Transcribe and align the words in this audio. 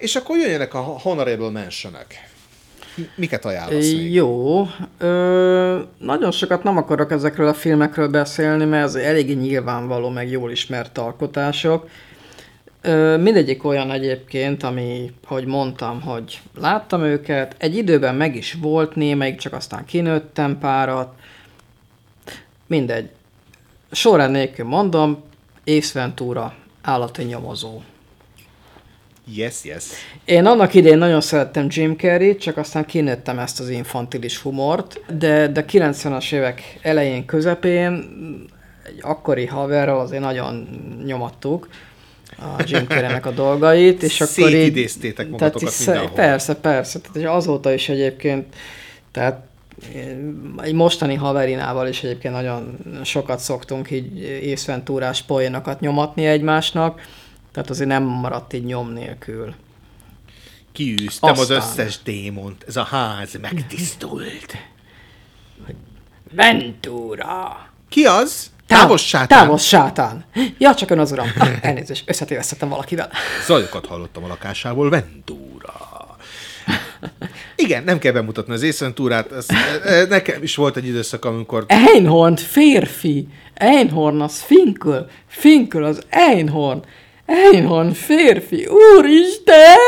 És 0.00 0.16
akkor 0.16 0.36
jöjjenek 0.36 0.74
a 0.74 0.78
honorable 0.78 1.50
mentionek. 1.50 2.28
Miket 3.14 3.44
ajánlasz 3.44 3.92
még? 3.92 4.12
Jó. 4.12 4.66
Ö, 4.98 5.80
nagyon 5.98 6.30
sokat 6.30 6.62
nem 6.62 6.76
akarok 6.76 7.10
ezekről 7.10 7.48
a 7.48 7.54
filmekről 7.54 8.08
beszélni, 8.08 8.64
mert 8.64 8.84
ez 8.84 8.94
eléggé 8.94 9.32
nyilvánvaló, 9.32 10.08
meg 10.08 10.30
jól 10.30 10.50
ismert 10.50 10.98
alkotások. 10.98 11.88
Ö, 12.80 13.16
mindegyik 13.16 13.64
olyan 13.64 13.90
egyébként, 13.90 14.62
ami, 14.62 15.12
hogy 15.24 15.44
mondtam, 15.44 16.00
hogy 16.00 16.40
láttam 16.58 17.02
őket, 17.02 17.54
egy 17.58 17.76
időben 17.76 18.14
meg 18.14 18.36
is 18.36 18.56
volt 18.60 18.94
némelyik, 18.94 19.38
csak 19.38 19.52
aztán 19.52 19.84
kinőttem 19.84 20.58
párat. 20.58 21.14
Mindegy. 22.66 23.10
Során 23.90 24.30
nélkül 24.30 24.66
mondom, 24.66 25.22
Ace 25.66 25.98
Ventura, 25.98 26.54
állati 26.82 27.22
nyomozó. 27.22 27.80
Yes, 29.34 29.64
yes. 29.64 29.84
Én 30.24 30.46
annak 30.46 30.74
idén 30.74 30.98
nagyon 30.98 31.20
szerettem 31.20 31.66
Jim 31.68 31.96
Carrey, 31.96 32.36
csak 32.36 32.56
aztán 32.56 32.86
kinőttem 32.86 33.38
ezt 33.38 33.60
az 33.60 33.68
infantilis 33.68 34.38
humort, 34.38 35.00
de, 35.18 35.48
de 35.48 35.64
90-as 35.68 36.32
évek 36.32 36.78
elején, 36.82 37.24
közepén 37.24 38.08
egy 38.86 38.98
akkori 39.00 39.46
haverral 39.46 40.00
azért 40.00 40.22
nagyon 40.22 40.68
nyomattuk 41.04 41.68
a 42.38 42.62
Jim 42.66 42.86
Carrey-nek 42.86 43.26
a 43.26 43.30
dolgait, 43.30 44.02
és 44.02 44.20
akkor 44.20 44.48
így... 44.48 44.54
Szétidéztétek 44.54 45.28
magatokat 45.28 45.60
tehát 45.60 45.86
mindenhol. 45.86 46.16
Persze, 46.16 46.54
persze. 46.54 47.00
Tehát 47.00 47.36
azóta 47.36 47.72
is 47.72 47.88
egyébként, 47.88 48.54
tehát 49.12 49.48
egy 50.62 50.72
mostani 50.72 51.14
haverinával 51.14 51.88
is 51.88 52.02
egyébként 52.02 52.34
nagyon 52.34 52.78
sokat 53.04 53.38
szoktunk 53.38 53.90
így 53.90 54.18
észventúrás 54.42 55.22
poénokat 55.22 55.80
nyomatni 55.80 56.26
egymásnak, 56.26 57.00
tehát 57.52 57.70
azért 57.70 57.88
nem 57.88 58.02
maradt 58.02 58.52
így 58.52 58.64
nyom 58.64 58.92
nélkül. 58.92 59.54
Kiűztem 60.72 61.30
az 61.32 61.50
Aztán. 61.50 61.56
összes 61.56 62.02
démont. 62.02 62.64
Ez 62.68 62.76
a 62.76 62.82
ház 62.82 63.38
megtisztult. 63.40 64.56
Ventura! 66.32 67.68
Ki 67.88 68.04
az? 68.04 68.50
Távos 68.66 69.06
sátán. 69.06 69.38
Távos 69.38 69.66
sátán! 69.66 70.24
Ja, 70.58 70.74
csak 70.74 70.90
ön 70.90 70.98
az 70.98 71.12
uram. 71.12 71.32
Ah, 71.38 71.48
elnézést, 71.60 72.08
összetévesztettem 72.08 72.68
valakivel. 72.68 73.10
Zajokat 73.46 73.86
hallottam 73.86 74.24
a 74.24 74.26
lakásából, 74.26 74.90
Ventura. 74.90 75.88
Igen, 77.56 77.84
nem 77.84 77.98
kell 77.98 78.12
bemutatni 78.12 78.52
az 78.52 78.62
észventúrát. 78.62 79.32
Ez, 79.32 79.46
e, 79.84 80.04
nekem 80.08 80.42
is 80.42 80.56
volt 80.56 80.76
egy 80.76 80.86
időszak, 80.86 81.24
amikor 81.24 81.64
Einhorn 81.68 82.36
férfi. 82.36 83.28
Einhorn 83.54 84.20
az 84.20 84.40
Finkel. 84.40 85.06
Finkel 85.26 85.84
az 85.84 86.02
Einhorn. 86.08 86.84
Einhorn 87.30 87.92
férfi. 87.92 88.66
Úristen! 88.66 89.78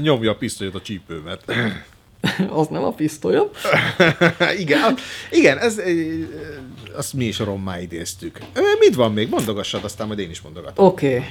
nyomja 0.00 0.30
a 0.30 0.34
pisztolyot 0.34 0.74
a 0.74 0.80
csípőmet. 0.80 1.44
Az 2.50 2.66
nem 2.66 2.84
a 2.84 2.90
pisztolyom. 2.90 3.48
igen, 4.58 4.82
a- 4.82 4.94
igen, 5.30 5.58
ez, 5.58 5.80
azt 6.96 7.12
mi 7.12 7.24
is 7.24 7.38
rommá 7.38 7.80
idéztük. 7.80 8.38
Mit 8.78 8.94
van 8.94 9.12
még? 9.12 9.28
Mondogassad, 9.28 9.84
aztán 9.84 10.06
majd 10.06 10.18
én 10.18 10.30
is 10.30 10.40
mondogatom. 10.40 10.86
Oké. 10.86 11.06
Okay. 11.06 11.24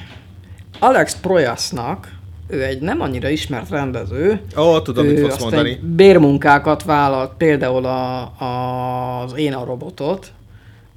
Alex 0.79 1.15
Proyasnak, 1.21 2.11
ő 2.47 2.63
egy 2.63 2.81
nem 2.81 3.01
annyira 3.01 3.29
ismert 3.29 3.69
rendező. 3.69 4.41
Ó, 4.57 4.81
tudom, 4.81 5.05
mit 5.05 5.19
fogsz 5.19 5.41
mondani. 5.41 5.79
bérmunkákat 5.83 6.83
vállalt, 6.83 7.31
például 7.37 7.85
a, 7.85 8.21
a, 8.21 9.21
az 9.21 9.37
Én 9.37 9.53
a 9.53 9.65
robotot. 9.65 10.31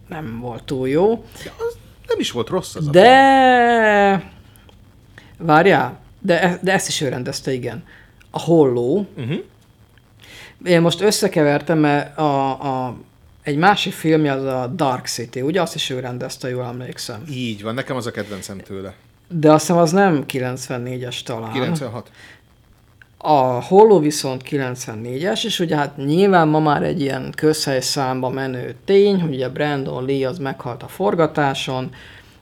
Nem 0.09 0.41
volt 0.41 0.63
túl 0.63 0.89
jó. 0.89 1.25
Ja, 1.45 1.53
az 1.59 1.77
nem 2.07 2.19
is 2.19 2.31
volt 2.31 2.49
rossz 2.49 2.75
az 2.75 2.89
a 2.89 2.91
De... 2.91 4.33
Várjál, 5.39 5.99
de, 6.21 6.43
e- 6.43 6.59
de 6.63 6.73
ezt 6.73 6.89
is 6.89 7.01
ő 7.01 7.09
rendezte, 7.09 7.53
igen. 7.53 7.85
A 8.31 8.41
Holló. 8.41 9.07
Uh-huh. 9.17 9.39
Én 10.65 10.81
most 10.81 11.01
összekevertem, 11.01 11.79
mert 11.79 12.19
a, 12.19 12.51
a, 12.51 12.97
egy 13.43 13.57
másik 13.57 13.93
filmje 13.93 14.33
az 14.33 14.45
a 14.45 14.67
Dark 14.67 15.07
City, 15.07 15.41
ugye? 15.41 15.63
Azt 15.63 15.75
is 15.75 15.91
ő 15.91 16.01
rendezte, 16.01 16.49
jól 16.49 16.65
emlékszem. 16.65 17.23
Így 17.31 17.63
van, 17.63 17.75
nekem 17.75 17.97
az 17.97 18.07
a 18.07 18.11
kedvencem 18.11 18.59
tőle. 18.59 18.95
De 19.29 19.53
azt 19.53 19.67
hiszem 19.67 19.81
az 19.81 19.93
nem 19.93 20.25
94-es 20.29 21.23
talán. 21.23 21.53
96. 21.53 22.11
A 23.19 23.63
Holló 23.63 23.99
viszont 23.99 24.43
94-es, 24.51 25.45
és 25.45 25.61
ugye 25.61 25.77
hát 25.77 25.97
nyilván 25.97 26.49
ma 26.49 26.61
már 26.61 26.83
egy 26.83 27.01
ilyen 27.01 27.33
közhely 27.37 27.81
számba 27.81 28.29
menő 28.29 28.75
tény, 28.85 29.21
hogy 29.21 29.35
ugye 29.35 29.49
Brandon 29.49 30.05
Lee 30.05 30.29
az 30.29 30.39
meghalt 30.39 30.83
a 30.83 30.89
forgatáson, 30.89 31.91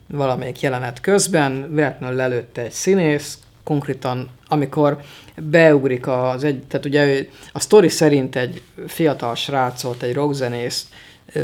valamelyik 0.07 0.61
jelenet 0.61 1.01
közben, 1.01 1.73
véletlenül 1.73 2.15
lelőtte 2.15 2.61
egy 2.61 2.71
színész, 2.71 3.37
konkrétan 3.63 4.29
amikor 4.47 4.99
beugrik 5.41 6.07
az 6.07 6.43
egy, 6.43 6.63
tehát 6.63 6.85
ugye 6.85 7.05
ő- 7.05 7.29
a 7.51 7.59
sztori 7.59 7.89
szerint 7.89 8.35
egy 8.35 8.61
fiatal 8.87 9.35
srácot, 9.35 10.03
egy 10.03 10.13
rockzenészt 10.13 10.87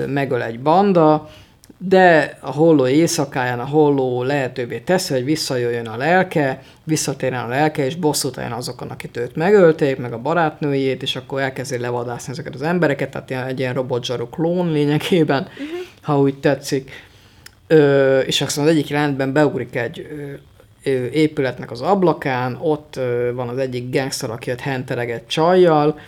megöl 0.07 0.43
egy 0.43 0.59
banda, 0.59 1.29
de 1.77 2.37
a 2.41 2.51
holló 2.51 2.87
éjszakáján 2.87 3.59
a 3.59 3.65
holló 3.65 4.23
lehetővé 4.23 4.79
teszi, 4.79 5.13
hogy 5.13 5.23
visszajöjjön 5.23 5.87
a 5.87 5.97
lelke, 5.97 6.61
visszatérjen 6.83 7.43
a 7.43 7.47
lelke, 7.47 7.85
és 7.85 7.95
bosszút 7.95 8.37
álljon 8.37 8.57
azokon, 8.57 8.89
akit 8.89 9.17
őt 9.17 9.35
megölték, 9.35 9.97
meg 9.97 10.13
a 10.13 10.17
barátnőjét, 10.17 11.01
és 11.01 11.15
akkor 11.15 11.41
elkezdi 11.41 11.77
levadászni 11.77 12.31
ezeket 12.31 12.55
az 12.55 12.61
embereket, 12.61 13.09
tehát 13.09 13.47
egy 13.47 13.59
ilyen 13.59 13.73
robotzsaru 13.73 14.29
klón 14.29 14.71
lényegében, 14.71 15.41
uh-huh. 15.41 15.67
ha 16.01 16.19
úgy 16.19 16.39
tetszik. 16.39 16.91
Ö, 17.71 18.19
és 18.19 18.41
aztán 18.41 18.65
az 18.65 18.71
egyik 18.71 18.87
jelentben 18.87 19.33
beugrik 19.33 19.75
egy 19.75 20.07
ö, 20.11 20.91
ö, 20.91 21.05
épületnek 21.05 21.71
az 21.71 21.81
ablakán, 21.81 22.57
ott 22.61 22.95
ö, 22.95 23.31
van 23.33 23.47
az 23.47 23.57
egyik 23.57 23.91
gangster, 23.91 24.29
aki 24.29 24.51
ott 24.51 24.59
hentereg 24.59 25.11
egy 25.11 25.27
csajjal, 25.27 25.99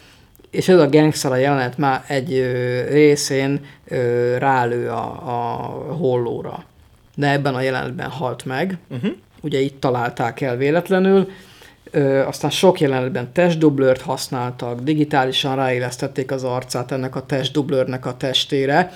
és 0.51 0.67
ez 0.67 0.79
a 0.79 0.89
gangster 0.89 1.31
a 1.31 1.35
jelenet 1.35 1.77
már 1.77 2.03
egy 2.07 2.33
ö, 2.33 2.81
részén 2.89 3.65
ö, 3.87 4.37
rálő 4.37 4.89
a, 4.89 5.03
a 5.25 5.93
hollóra. 5.93 6.63
De 7.15 7.31
ebben 7.31 7.55
a 7.55 7.61
jelenetben 7.61 8.09
halt 8.09 8.45
meg. 8.45 8.77
Uh-huh. 8.89 9.11
Ugye 9.41 9.59
itt 9.59 9.79
találták 9.79 10.41
el 10.41 10.57
véletlenül. 10.57 11.29
Ö, 11.91 12.25
aztán 12.25 12.51
sok 12.51 12.79
jelenetben 12.79 13.31
testdublőrt 13.33 14.01
használtak, 14.01 14.79
digitálisan 14.79 15.55
ráélesztették 15.55 16.31
az 16.31 16.43
arcát 16.43 16.91
ennek 16.91 17.15
a 17.15 17.25
testdublőrnek 17.25 18.05
a 18.05 18.17
testére. 18.17 18.91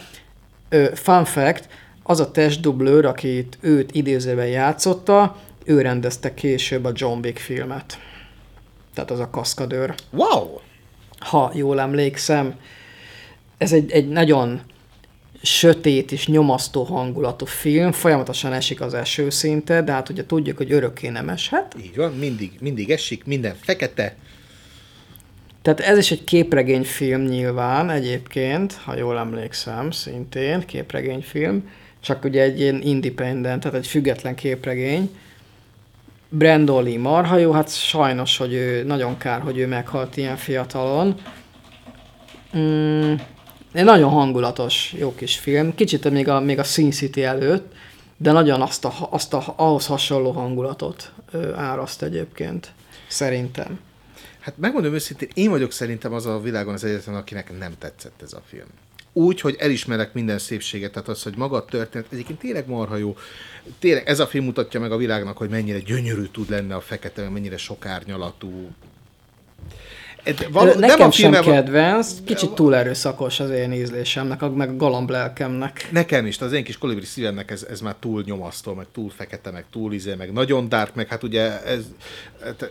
Ö, 0.70 0.86
fun 0.94 1.26
fact, 1.26 1.68
az 2.08 2.20
a 2.20 2.32
testdublőr, 2.32 3.06
akit 3.06 3.58
őt 3.62 3.96
idézőben 3.96 4.48
játszotta, 4.48 5.38
ő 5.64 5.82
rendezte 5.82 6.34
később 6.34 6.86
a 6.86 6.92
John 6.94 7.20
Wick 7.24 7.38
filmet. 7.38 8.00
Tehát 8.94 9.12
az 9.12 9.20
a 9.20 9.30
kaszkadőr 9.30 9.96
Wow! 10.12 10.48
ha 11.20 11.52
jól 11.54 11.80
emlékszem. 11.80 12.56
Ez 13.58 13.74
egy, 13.74 13.92
egy 13.92 14.10
nagyon 14.10 14.62
sötét 15.42 16.12
és 16.12 16.28
nyomasztó 16.28 16.84
hangulatú 16.84 17.46
film, 17.46 17.92
folyamatosan 17.92 18.54
esik 18.54 18.82
az 18.82 18.94
eső 18.94 19.30
szinte, 19.30 19.82
de 19.82 19.92
hát 19.92 20.10
ugye 20.10 20.26
tudjuk, 20.26 20.58
hogy 20.58 20.72
örökké 20.72 21.08
nem 21.10 21.30
eshet. 21.30 21.76
Így 21.84 21.96
van, 21.96 22.14
mindig, 22.14 22.52
mindig 22.60 22.92
esik, 22.92 23.26
minden 23.26 23.56
fekete. 23.62 24.16
Tehát 25.62 25.80
ez 25.80 25.98
is 25.98 26.12
egy 26.12 26.24
képregényfilm 26.24 27.22
nyilván 27.22 27.90
egyébként, 27.90 28.74
ha 28.74 28.98
jól 28.98 29.18
emlékszem, 29.18 29.92
szintén 29.92 30.66
képregényfilm, 30.66 31.70
csak 32.06 32.24
ugye 32.24 32.42
egy 32.42 32.60
ilyen 32.60 32.82
independent, 32.82 33.62
tehát 33.62 33.78
egy 33.78 33.88
független 33.88 34.36
képregény. 34.36 35.18
Brandon 36.30 36.84
Lee 36.84 37.00
marha 37.00 37.38
jó, 37.38 37.52
hát 37.52 37.76
sajnos, 37.76 38.38
hogy 38.38 38.54
ő, 38.54 38.84
nagyon 38.84 39.18
kár, 39.18 39.42
hogy 39.42 39.58
ő 39.58 39.68
meghalt 39.68 40.18
ilyen 40.18 40.38
fiatalon. 40.38 41.16
Mm, 42.58 43.14
nagyon 43.72 44.10
hangulatos, 44.10 44.94
jó 44.98 45.16
kis 45.16 45.38
film, 45.38 45.76
kicsit 45.76 46.10
még 46.10 46.28
a, 46.28 46.40
még 46.40 46.60
a 46.60 46.64
Sin 46.64 46.92
City 46.92 47.24
előtt, 47.24 47.74
de 48.18 48.32
nagyon 48.32 48.62
azt 48.62 48.86
a, 48.86 48.94
azt 49.10 49.34
a, 49.34 49.54
ahhoz 49.56 49.86
hasonló 49.86 50.32
hangulatot 50.32 51.12
ö, 51.32 51.54
áraszt 51.54 52.02
egyébként, 52.02 52.72
szerintem. 53.08 53.80
Hát 54.40 54.58
megmondom 54.58 54.94
őszintén, 54.94 55.30
én 55.34 55.50
vagyok 55.50 55.72
szerintem 55.72 56.14
az 56.14 56.26
a 56.26 56.40
világon 56.40 56.74
az 56.74 56.84
egyetlen, 56.84 57.16
akinek 57.16 57.58
nem 57.60 57.74
tetszett 57.80 58.22
ez 58.22 58.34
a 58.34 58.42
film. 58.46 58.68
Úgy, 59.18 59.42
hogy 59.42 59.56
elismerek 59.60 60.14
minden 60.14 60.38
szépséget, 60.38 60.92
tehát 60.92 61.08
az, 61.08 61.24
hogy 61.24 61.36
maga 61.38 61.58
a 61.58 61.66
történet, 61.66 62.12
egyébként 62.12 62.40
tényleg 62.40 62.68
marha 62.68 62.96
jó. 62.96 63.18
Tényleg 63.80 64.08
ez 64.08 64.20
a 64.20 64.28
film 64.28 64.46
mutatja 64.46 64.80
meg 64.80 64.92
a 64.92 64.98
világnak, 64.98 65.38
hogy 65.38 65.50
mennyire 65.50 65.80
gyönyörű 65.80 66.26
tud 66.26 66.50
lenni 66.50 66.72
a 66.72 66.82
fekete, 66.82 67.30
mennyire 67.30 67.58
sokárnyalatú. 67.58 68.70
Ez 70.26 70.36
Val- 70.52 70.70
nem 70.70 70.80
Nekem 70.80 71.08
a 71.08 71.12
sem 71.12 71.32
filme 71.32 71.42
van- 71.46 71.56
kedvenc, 71.56 72.08
kicsit 72.26 72.52
túl 72.52 72.76
erőszakos 72.76 73.40
az 73.40 73.50
én 73.50 73.74
ízlésemnek, 73.74 74.50
meg 74.56 74.70
a 74.70 74.76
galamb 74.76 75.10
lelkemnek. 75.10 75.88
Nekem 75.92 76.26
is, 76.26 76.40
az 76.40 76.54
én 76.54 76.64
kis 76.64 76.78
kolibri 76.78 77.06
szívemnek 77.06 77.52
ez, 77.52 77.66
ez 77.70 77.80
már 77.82 77.96
túl 78.00 78.24
nyomasztó, 78.26 78.74
meg 78.74 78.86
túl 78.94 79.10
fekete, 79.10 79.52
meg 79.52 79.66
túl 79.72 79.94
izé, 79.94 80.14
meg 80.14 80.32
nagyon 80.34 80.70
dark, 80.70 80.96
meg 80.96 81.08
hát 81.08 81.24
ugye 81.24 81.64
ez, 81.64 81.84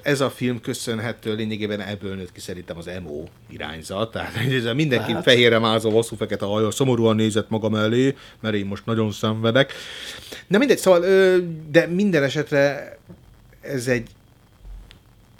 ez 0.03 0.21
a 0.21 0.31
film 0.31 0.61
köszönhető 0.61 1.35
lényegében 1.35 1.81
ebből 1.81 2.15
nőtt 2.15 2.33
ki 2.33 2.41
szerintem 2.41 2.79
az 2.79 2.87
emo 2.87 3.23
irányzat, 3.51 4.11
tehát 4.11 4.33
ez 4.67 4.75
mindenki 4.75 5.13
Hát. 5.13 5.23
fehérre 5.23 5.59
mázó, 5.59 5.91
hosszú 5.91 6.17
fekete 6.17 6.45
haja, 6.45 6.71
szomorúan 6.71 7.17
nézett 7.17 7.49
magam 7.51 7.75
elé, 7.75 8.15
mert 8.41 8.55
én 8.55 8.67
most 8.67 8.87
nagyon 8.87 9.13
szenvedek. 9.13 9.73
De 10.47 10.59
mindegy, 10.59 10.79
szóval, 10.79 11.01
de 11.71 11.87
minden 11.87 12.23
esetre 12.23 12.97
ez 13.61 13.87
egy 13.87 14.09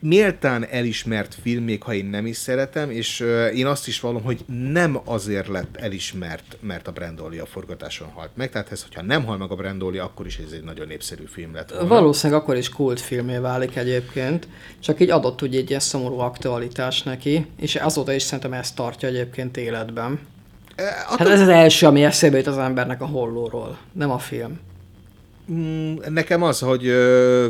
méltán 0.07 0.67
elismert 0.71 1.37
film, 1.43 1.65
még 1.65 1.83
ha 1.83 1.95
én 1.95 2.07
nem 2.07 2.27
is 2.27 2.37
szeretem, 2.37 2.91
és 2.91 3.25
én 3.55 3.67
azt 3.67 3.89
is 3.89 4.01
vallom, 4.01 4.23
hogy 4.23 4.45
nem 4.47 5.01
azért 5.05 5.49
lett 5.49 5.77
elismert, 5.77 6.57
mert 6.61 6.89
a 6.89 6.93
Brandoli 6.93 7.39
a 7.39 7.47
forgatáson 7.47 8.09
halt 8.09 8.31
meg. 8.35 8.51
Tehát 8.51 8.73
ez, 8.73 8.83
hogyha 8.83 9.03
nem 9.03 9.25
hal 9.25 9.37
meg 9.37 9.51
a 9.51 9.55
Brandoli, 9.55 9.99
akkor 9.99 10.27
is 10.27 10.39
ez 10.39 10.53
egy 10.53 10.65
nagyon 10.65 10.87
népszerű 10.87 11.25
film 11.27 11.55
lett 11.55 11.71
volna. 11.71 11.87
Valószínűleg 11.87 12.43
akkor 12.43 12.57
is 12.57 12.69
kultfilmé 12.69 13.37
válik 13.37 13.77
egyébként, 13.77 14.49
csak 14.81 15.01
így 15.01 15.11
adott 15.11 15.43
ugye 15.43 15.59
egy 15.59 15.69
ilyen 15.69 15.81
szomorú 15.81 16.19
aktualitás 16.19 17.03
neki, 17.03 17.47
és 17.61 17.77
azóta 17.77 18.13
is 18.13 18.23
szerintem 18.23 18.53
ezt 18.53 18.77
tartja 18.77 19.09
egyébként 19.09 19.57
életben. 19.57 20.19
E, 20.77 20.85
Hát 21.19 21.29
ez 21.29 21.41
az 21.41 21.49
első, 21.49 21.87
ami 21.87 22.05
eszébe 22.05 22.37
jut 22.37 22.47
az 22.47 22.59
embernek 22.59 23.01
a 23.01 23.07
hollóról, 23.07 23.79
nem 23.93 24.11
a 24.11 24.19
film. 24.19 24.61
Mm, 25.53 25.95
Nekem 26.09 26.43
az, 26.43 26.59
hogy, 26.59 26.83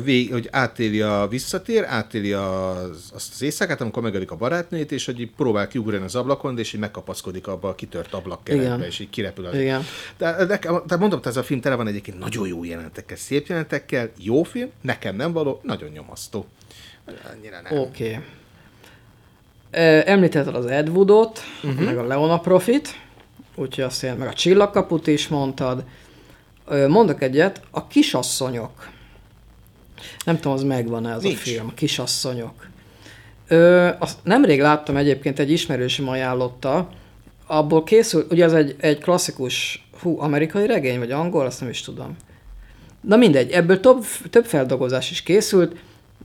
vég, 0.05 0.33
hogy 0.33 0.49
átéli 0.51 1.01
a 1.01 1.27
visszatér, 1.31 1.85
átéli 1.85 2.33
az, 2.33 3.11
azt 3.15 3.33
az 3.33 3.43
éjszakát, 3.43 3.81
amikor 3.81 4.03
megölik 4.03 4.31
a 4.31 4.37
barátnőjét, 4.37 4.93
és 4.93 5.05
hogy 5.05 5.21
így 5.21 5.31
próbál 5.37 5.69
kiugrani 5.69 6.05
az 6.05 6.15
ablakon, 6.15 6.59
és 6.59 6.73
így 6.73 6.81
megkapaszkodik 6.81 7.47
abba 7.47 7.69
a 7.69 7.75
kitört 7.75 8.13
ablakkeretbe, 8.13 8.87
és 8.87 8.99
így 8.99 9.11
kirepül 9.11 9.47
az. 9.47 9.55
Igen. 9.55 9.83
De, 10.19 10.45
nekem, 10.45 10.83
de 10.87 10.97
mondom, 10.97 11.21
ez 11.25 11.37
a 11.37 11.43
film 11.43 11.61
tele 11.61 11.75
van 11.75 11.87
egyébként 11.87 12.19
nagyon 12.19 12.49
jó 12.49 12.65
jelentekkel, 12.65 13.17
szép 13.17 13.47
jelentekkel, 13.47 14.11
jó 14.19 14.43
film, 14.43 14.71
nekem 14.81 15.17
nem 15.17 15.33
való, 15.33 15.61
nagyon 15.63 15.91
nyomasztó. 15.91 16.47
Annyira 17.33 17.61
nem. 17.61 17.79
Oké. 17.79 18.09
Okay. 18.09 18.23
Említetted 20.05 20.55
az 20.55 20.67
Ed 20.67 20.89
Woodot, 20.89 21.41
uh-huh. 21.63 21.85
meg 21.85 21.99
a 21.99 22.07
Leona 22.07 22.39
Profit, 22.39 23.01
úgyhogy 23.55 23.85
azt 23.85 24.03
én, 24.03 24.15
meg 24.15 24.29
a 24.29 24.33
Csillagkaput 24.33 25.07
is 25.07 25.29
mondtad. 25.29 25.85
Mondok 26.89 27.23
egyet, 27.23 27.61
a 27.71 27.87
Kisasszonyok. 27.87 28.89
Nem 30.25 30.37
tudom, 30.37 30.53
az 30.53 30.63
megvan-e 30.63 31.13
ez 31.13 31.23
Nincs. 31.23 31.37
a 31.37 31.41
film, 31.41 31.67
a 31.67 31.75
Kisasszonyok. 31.75 32.69
Ö, 33.49 33.89
azt 33.99 34.19
nemrég 34.23 34.61
láttam 34.61 34.97
egyébként, 34.97 35.39
egy 35.39 35.51
ismerősöm 35.51 36.09
ajánlotta, 36.09 36.89
abból 37.47 37.85
készül, 37.85 38.27
ugye 38.31 38.45
az 38.45 38.55
egy, 38.55 38.77
egy 38.79 38.99
klasszikus, 38.99 39.87
hú, 40.01 40.21
amerikai 40.21 40.67
regény, 40.67 40.99
vagy 40.99 41.11
angol, 41.11 41.47
azt 41.47 41.61
nem 41.61 41.69
is 41.69 41.81
tudom. 41.81 42.17
Na 43.01 43.17
mindegy, 43.17 43.51
ebből 43.51 43.81
több, 43.81 44.05
több 44.31 44.45
feldolgozás 44.45 45.11
is 45.11 45.23
készült, 45.23 45.77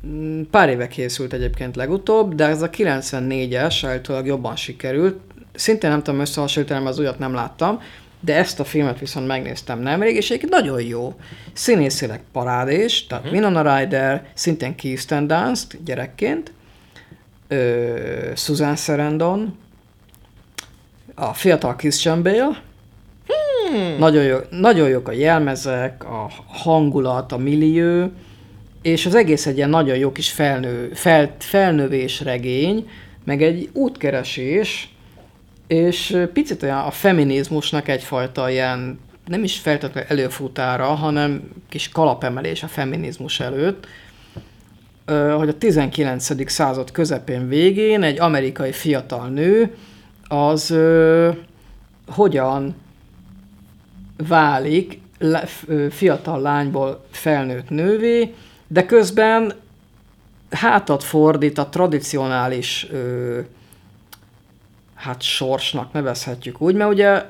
Mm, 0.08 0.42
pár 0.52 0.70
éve 0.70 0.88
készült 0.88 1.34
egyébként 1.34 1.76
legutóbb, 1.76 2.36
de 2.36 2.46
ez 2.46 2.62
a 2.62 2.70
94-es 2.70 3.80
állítólag 3.86 4.26
jobban 4.26 4.56
sikerült. 4.56 5.20
Szintén 5.54 5.90
nem 5.90 6.04
tudom 6.04 6.20
összehasonlítani, 6.20 6.80
mert 6.84 6.94
az 6.94 7.00
újat 7.00 7.20
nem 7.20 7.34
láttam, 7.34 7.82
de 8.20 8.36
ezt 8.36 8.60
a 8.60 8.64
filmet 8.64 9.00
viszont 9.00 9.28
megnéztem 9.28 9.80
nemrég, 9.80 10.16
és 10.16 10.30
egyébként 10.30 10.52
nagyon 10.52 10.82
jó. 10.82 11.14
Színészileg 11.54 12.22
parádés, 12.32 13.08
tehát 13.08 13.24
uh-huh. 13.24 13.40
Winona 13.40 13.78
Ryder, 13.78 14.28
szintén 14.34 14.76
Kirsten 14.76 15.28
Dunst 15.28 15.84
gyerekként, 15.84 16.54
ö, 17.48 18.32
Susan 18.36 18.76
Sarandon, 18.76 19.58
a 21.16 21.34
fiatal 21.34 21.76
Christian 21.76 22.24
Bale, 22.24 22.68
Hmm. 23.70 23.98
nagyon, 23.98 24.24
jó, 24.24 24.38
nagyon 24.50 24.90
jók 24.90 25.08
a 25.08 25.12
jelmezek, 25.12 26.04
a 26.04 26.30
hangulat, 26.48 27.32
a 27.32 27.38
millió, 27.38 28.12
és 28.82 29.06
az 29.06 29.16
egész 29.16 29.46
egy 29.46 29.58
ilyen 29.58 29.70
nagyon 29.70 29.98
jó 29.98 30.12
kis 30.12 30.32
felnő, 30.32 30.92
fel, 30.94 31.36
felnövés 31.40 32.22
regény, 32.22 32.90
meg 33.24 33.42
egy 33.42 33.70
útkeresés, 33.74 34.94
és 35.70 36.18
picit 36.34 36.64
olyan 36.64 36.80
a 36.80 36.92
feminizmusnak 36.92 37.88
egyfajta 37.88 38.50
ilyen, 38.50 39.00
nem 39.26 39.44
is 39.44 39.58
feltétlenül 39.58 40.10
előfutára, 40.10 40.86
hanem 40.86 41.50
kis 41.70 41.90
kalapemelés 41.90 42.64
a 42.64 42.68
feminizmus 42.68 43.40
előtt, 43.40 43.88
hogy 45.36 45.50
a 45.50 45.58
19. 45.58 46.52
század 46.52 46.92
közepén 46.92 47.48
végén 47.48 48.04
egy 48.04 48.20
amerikai 48.20 48.72
fiatal 48.72 49.28
nő 49.28 49.76
az 50.28 50.76
hogyan 52.08 52.76
válik 54.28 55.00
fiatal 55.90 56.42
lányból 56.42 57.06
felnőtt 57.12 57.70
nővé, 57.70 58.34
de 58.68 58.86
közben 58.86 59.54
hátat 60.50 61.04
fordít 61.04 61.58
a 61.58 61.70
tradicionális 61.70 62.88
ö, 62.92 63.40
hát 65.00 65.22
sorsnak 65.22 65.94
nevezhetjük 65.94 66.62
úgy, 66.62 66.76
mert 66.76 66.92
ugye 66.92 67.24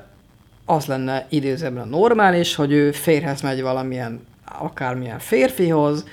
az 0.64 0.86
lenne 0.86 1.26
idézőben 1.28 1.88
normális, 1.88 2.54
hogy 2.54 2.72
ő 2.72 2.92
férhez 2.92 3.40
megy 3.40 3.62
valamilyen, 3.62 4.26
akármilyen 4.58 5.18
férfihoz, 5.18 6.04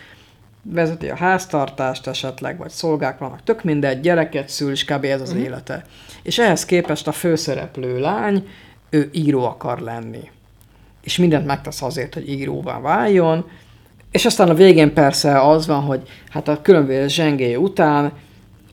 vezeti 0.62 1.10
a 1.10 1.16
háztartást 1.16 2.08
esetleg, 2.08 2.58
vagy 2.58 2.70
szolgák 2.70 3.18
vannak, 3.18 3.44
tök 3.44 3.64
mindegy, 3.64 4.00
gyereket 4.00 4.50
szül, 4.50 4.72
és 4.72 4.86
kb. 4.86 5.04
ez 5.04 5.22
az 5.22 5.30
uh-huh. 5.30 5.46
élete. 5.46 5.86
És 6.22 6.40
ehhez 6.40 6.66
képest 6.66 7.08
a 7.08 7.12
főszereplő 7.12 8.00
lány, 8.00 8.48
ő 8.90 9.10
író 9.14 9.46
akar 9.46 9.80
lenni. 9.80 10.32
És 11.04 11.18
mindent 11.18 11.46
megtesz 11.46 11.82
azért, 11.82 12.14
hogy 12.14 12.30
íróvá 12.30 12.80
váljon, 12.80 13.50
és 14.12 14.26
aztán 14.26 14.50
a 14.50 14.54
végén 14.54 14.94
persze 14.94 15.42
az 15.42 15.68
van, 15.68 15.82
hogy 15.82 16.10
hát 16.30 16.48
a 16.48 16.62
különböző 16.62 17.08
zsengély 17.08 17.56
után 17.56 18.12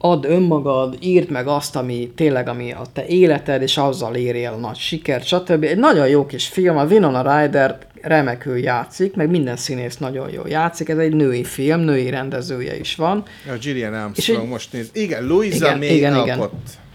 add 0.05 0.27
önmagad, 0.27 0.97
írd 1.01 1.31
meg 1.31 1.47
azt, 1.47 1.77
ami 1.77 2.13
tényleg 2.17 2.49
ami 2.49 2.73
a 2.73 2.83
te 2.93 3.07
életed, 3.07 3.63
és 3.63 3.77
azzal 3.77 4.15
érj 4.15 4.45
el 4.45 4.53
a 4.53 4.57
nagy 4.57 4.77
sikert, 4.77 5.25
stb. 5.25 5.63
Egy 5.65 5.79
nagyon 5.79 6.09
jó 6.09 6.27
kis 6.27 6.47
film, 6.49 6.77
a 6.77 6.85
Winona 6.85 7.41
Ryder 7.41 7.79
remekül 8.01 8.57
játszik, 8.59 9.15
meg 9.15 9.31
minden 9.31 9.57
színész 9.57 9.97
nagyon 9.97 10.31
jól 10.31 10.49
játszik, 10.49 10.89
ez 10.89 10.99
egy 10.99 11.15
női 11.15 11.45
film, 11.45 11.81
női 11.81 12.11
rendezője 12.11 12.79
is 12.79 12.95
van. 12.95 13.23
A 13.49 13.57
Gillian 13.61 13.95
Armstrong 13.95 14.43
egy- 14.43 14.49
most 14.49 14.73
néz. 14.73 14.91
Igen, 14.93 15.27
Louisa 15.27 15.57
Igen, 15.57 15.79
May 15.79 15.97
igen, 15.97 16.17
igen. 16.17 16.39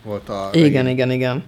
Volt 0.04 0.30
a 0.30 0.50
Igen, 0.52 0.72
regény. 0.74 0.92
igen, 0.92 1.12
igen. 1.12 1.44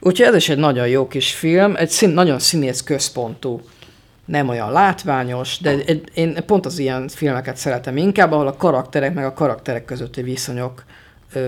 Úgyhogy 0.00 0.26
ez 0.26 0.34
is 0.34 0.48
egy 0.48 0.58
nagyon 0.58 0.88
jó 0.88 1.06
kis 1.08 1.32
film, 1.34 1.76
egy 1.76 1.88
szín, 1.90 2.08
nagyon 2.10 2.38
színész 2.38 2.82
központú, 2.82 3.60
nem 4.24 4.48
olyan 4.48 4.72
látványos, 4.72 5.58
de 5.60 5.74
én 6.14 6.36
pont 6.46 6.66
az 6.66 6.78
ilyen 6.78 7.08
filmeket 7.08 7.56
szeretem 7.56 7.96
inkább, 7.96 8.32
ahol 8.32 8.46
a 8.46 8.56
karakterek 8.56 9.14
meg 9.14 9.24
a 9.24 9.32
karakterek 9.32 9.84
közötti 9.84 10.22
viszonyok 10.22 10.84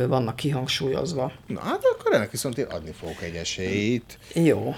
vannak 0.08 0.36
kihangsúlyozva. 0.36 1.32
Na 1.46 1.60
hát 1.60 1.80
akkor 1.84 2.14
ennek 2.14 2.30
viszont 2.30 2.58
én 2.58 2.64
adni 2.64 2.92
fogok 3.00 3.22
egy 3.22 3.34
esélyt. 3.34 4.18
Jó. 4.34 4.74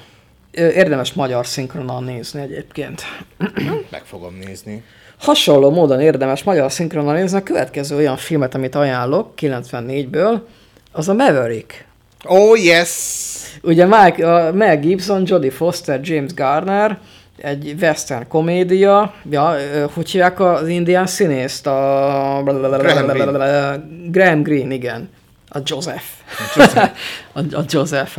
Érdemes 0.53 1.13
magyar 1.13 1.47
szinkronnal 1.47 2.01
nézni 2.01 2.41
egyébként. 2.41 3.03
Meg 3.91 4.05
fogom 4.05 4.35
nézni. 4.35 4.85
Hasonló 5.19 5.71
módon 5.71 6.01
érdemes 6.01 6.43
magyar 6.43 6.73
szinkronnal 6.73 7.15
nézni 7.15 7.39
a 7.39 7.43
következő 7.43 7.97
olyan 7.97 8.17
filmet, 8.17 8.55
amit 8.55 8.75
ajánlok, 8.75 9.33
94-ből, 9.37 10.41
az 10.93 11.09
a 11.09 11.15
Maverick. 11.15 11.87
Oh 12.25 12.65
yes! 12.65 13.23
Ugye 13.63 13.87
Mike, 13.87 14.35
a 14.35 14.53
Mel 14.53 14.79
Gibson, 14.79 15.23
Jodie 15.27 15.51
Foster, 15.51 16.01
James 16.03 16.35
Garner, 16.35 16.99
egy 17.37 17.75
western 17.81 18.29
komédia, 18.29 19.15
ja, 19.31 19.57
hogy 19.93 20.11
hívják 20.11 20.41
az 20.41 20.69
indián 20.69 21.07
színészt? 21.07 21.67
A... 21.67 22.43
Graham 22.45 23.07
Greene. 23.07 23.85
Graham 24.11 24.43
Greene, 24.43 24.75
igen. 24.75 25.09
A 25.49 25.59
Joseph. 25.65 26.05
a, 27.33 27.39
a 27.39 27.65
Joseph, 27.69 28.19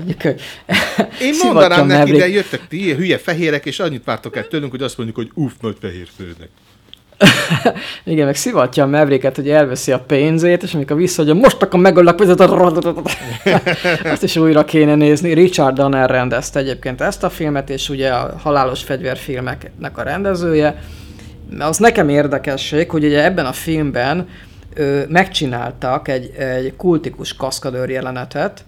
Én 1.21 1.33
mondanám 1.43 1.87
neki, 1.87 2.11
de 2.11 2.27
jöttek 2.27 2.67
ti 2.67 2.93
hülye 2.93 3.17
fehérek, 3.17 3.65
és 3.65 3.79
annyit 3.79 4.03
vártok 4.03 4.35
el 4.35 4.47
tőlünk, 4.47 4.71
hogy 4.71 4.81
azt 4.81 4.97
mondjuk, 4.97 5.17
hogy 5.17 5.31
uff, 5.33 5.53
nagy 5.61 5.77
fehér 5.81 6.07
főnek. 6.15 6.49
Igen, 8.03 8.25
meg 8.25 8.35
szivatja 8.35 8.83
a 8.83 8.87
Mavericket, 8.87 9.35
hogy 9.35 9.49
elveszi 9.49 9.91
a 9.91 9.99
pénzét, 9.99 10.63
és 10.63 10.73
amikor 10.73 10.97
visszaadja, 10.97 11.33
most 11.33 11.61
akkor 11.61 11.79
megöllek, 11.79 12.19
Azt 14.03 14.23
is 14.23 14.35
újra 14.35 14.65
kéne 14.65 14.95
nézni. 14.95 15.33
Richard 15.33 15.75
Donner 15.75 16.09
rendezte 16.09 16.59
egyébként 16.59 17.01
ezt 17.01 17.23
a 17.23 17.29
filmet, 17.29 17.69
és 17.69 17.89
ugye 17.89 18.09
a 18.09 18.37
halálos 18.37 18.83
fegyverfilmeknek 18.83 19.97
a 19.97 20.01
rendezője. 20.01 20.81
Az 21.59 21.77
nekem 21.77 22.09
érdekesség, 22.09 22.89
hogy 22.89 23.03
ugye 23.03 23.23
ebben 23.23 23.45
a 23.45 23.51
filmben 23.51 24.27
ö, 24.73 25.01
megcsináltak 25.07 26.07
egy, 26.07 26.33
egy 26.37 26.73
kultikus 26.75 27.35
kaszkadőr 27.35 27.89
jelenetet, 27.89 28.63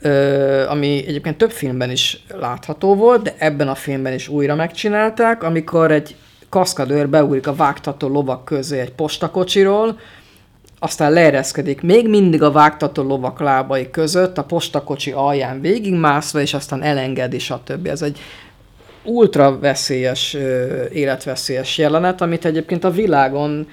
ö, 0.00 0.68
ami 0.68 1.04
egyébként 1.06 1.38
több 1.38 1.50
filmben 1.50 1.90
is 1.90 2.24
látható 2.40 2.94
volt, 2.94 3.22
de 3.22 3.34
ebben 3.38 3.68
a 3.68 3.74
filmben 3.74 4.12
is 4.12 4.28
újra 4.28 4.54
megcsinálták, 4.54 5.42
amikor 5.42 5.92
egy 5.92 6.16
kaszkadőr 6.48 7.08
beugrik 7.08 7.46
a 7.46 7.54
vágtató 7.54 8.08
lovak 8.08 8.44
közé 8.44 8.78
egy 8.80 8.92
postakocsiról, 8.92 9.98
aztán 10.78 11.12
leereszkedik 11.12 11.82
még 11.82 12.08
mindig 12.08 12.42
a 12.42 12.50
vágtató 12.50 13.02
lovak 13.02 13.40
lábai 13.40 13.90
között, 13.90 14.38
a 14.38 14.44
postakocsi 14.44 15.10
alján 15.10 15.60
végigmászva, 15.60 16.40
és 16.40 16.54
aztán 16.54 16.82
elengedi, 16.82 17.38
stb. 17.38 17.86
Ez 17.86 18.02
egy 18.02 18.18
ultra 19.04 19.58
veszélyes, 19.58 20.36
életveszélyes 20.92 21.78
jelenet, 21.78 22.20
amit 22.20 22.44
egyébként 22.44 22.84
a 22.84 22.90
világon 22.90 23.68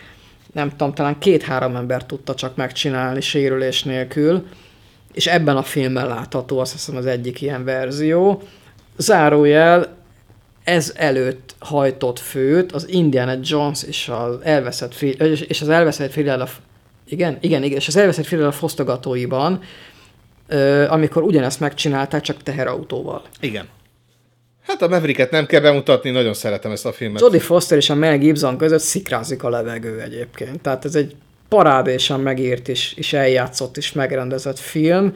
nem 0.53 0.70
tudom, 0.70 0.94
talán 0.94 1.20
két-három 1.20 1.75
ember 1.75 2.05
tudta 2.05 2.34
csak 2.34 2.55
megcsinálni 2.55 3.22
sérülés 3.22 3.84
nélkül, 3.84 4.48
és 5.13 5.27
ebben 5.27 5.58
a 5.58 5.63
filmben 5.63 6.08
látható 6.08 6.60
azt 6.60 6.72
hiszem 6.72 6.96
az 6.96 7.05
egyik 7.05 7.41
ilyen 7.41 7.63
verzió. 7.63 8.41
Zárójel, 8.98 9.95
ez 10.65 10.93
előtt 10.95 11.55
hajtott 11.60 12.19
főt 12.19 12.72
az 12.72 12.89
Indiana 12.89 13.36
Jones 13.41 13.84
és 13.84 14.10
az 14.10 14.38
elveszett, 14.43 14.93
fi- 14.93 15.22
és 15.22 15.62
az 15.62 15.69
elveszett 15.69 16.12
Philadelphia 16.12 16.63
Igen, 17.07 17.38
igen, 17.41 17.63
igen. 17.63 17.77
És 17.77 17.88
az 17.88 17.95
elveszett 17.95 18.31
a 18.31 18.51
fosztogatóiban, 18.51 19.62
ö, 20.48 20.86
amikor 20.89 21.24
ugyanezt 21.24 21.60
megcsinálták, 21.60 22.22
csak 22.22 22.43
teherautóval. 22.43 23.22
Igen. 23.39 23.67
Hát 24.62 24.81
a 24.81 24.88
Mavericket 24.88 25.31
nem 25.31 25.45
kell 25.45 25.62
bemutatni, 25.62 26.10
nagyon 26.10 26.34
szeretem 26.34 26.72
ezt 26.72 26.86
a 26.86 26.91
filmet. 26.91 27.22
Jodie 27.22 27.39
Foster 27.39 27.77
és 27.77 27.89
a 27.89 27.95
Mel 27.95 28.17
Gibson 28.17 28.57
között 28.57 28.79
szikrázik 28.79 29.43
a 29.43 29.50
levegő 29.50 30.01
egyébként. 30.01 30.62
Tehát 30.62 30.86
ez 30.86 30.95
egy 30.95 31.15
parádésan 31.50 32.19
megírt 32.19 32.67
és, 32.67 32.93
és 32.93 33.13
eljátszott 33.13 33.77
és 33.77 33.91
megrendezett 33.91 34.60
film. 34.60 35.15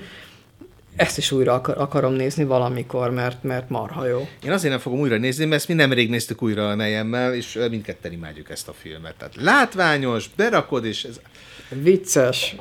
Ezt 0.99 1.17
is 1.17 1.31
újra 1.31 1.53
akar, 1.53 1.77
akarom 1.77 2.13
nézni 2.13 2.43
valamikor, 2.43 3.11
mert, 3.11 3.43
mert 3.43 3.69
marha 3.69 4.07
jó. 4.07 4.27
Én 4.45 4.51
azért 4.51 4.71
nem 4.71 4.81
fogom 4.81 4.99
újra 4.99 5.17
nézni, 5.17 5.43
mert 5.45 5.55
ezt 5.55 5.67
mi 5.67 5.73
nemrég 5.73 6.09
néztük 6.09 6.41
újra 6.41 6.69
a 6.69 6.75
nejemmel, 6.75 7.33
és 7.33 7.59
mindketten 7.69 8.11
imádjuk 8.11 8.49
ezt 8.49 8.67
a 8.67 8.73
filmet. 8.73 9.15
Tehát 9.15 9.35
látványos, 9.35 10.29
berakod, 10.35 10.85
és 10.85 11.03
ez... 11.03 11.19
Vicces. 11.69 12.55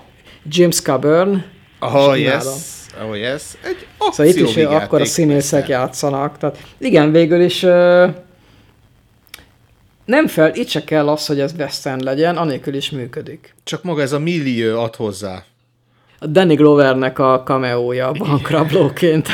James 0.48 0.82
Coburn. 0.82 1.44
Oh, 1.80 2.20
yes. 2.20 2.44
Oh, 3.08 3.18
yes. 3.18 3.42
Egy 3.64 3.86
Szóval 3.98 4.26
itt 4.26 4.48
is 4.48 4.56
akkor 4.56 5.00
a 5.00 5.04
színészek 5.04 5.58
persze. 5.58 5.74
játszanak. 5.74 6.38
Tehát 6.38 6.58
igen, 6.78 7.12
végül 7.12 7.40
is 7.40 7.60
nem 10.04 10.26
fel, 10.26 10.54
itt 10.54 10.68
se 10.68 10.84
kell 10.84 11.08
az, 11.08 11.26
hogy 11.26 11.40
ez 11.40 11.52
western 11.58 12.04
legyen, 12.04 12.36
anélkül 12.36 12.74
is 12.74 12.90
működik. 12.90 13.54
Csak 13.64 13.82
maga 13.82 14.02
ez 14.02 14.12
a 14.12 14.18
millió 14.18 14.80
ad 14.80 14.94
hozzá. 14.94 15.44
A 16.20 16.26
Danny 16.26 16.54
Glovernek 16.54 17.18
a 17.18 17.42
cameója 17.44 18.12
bankrablóként. 18.12 19.28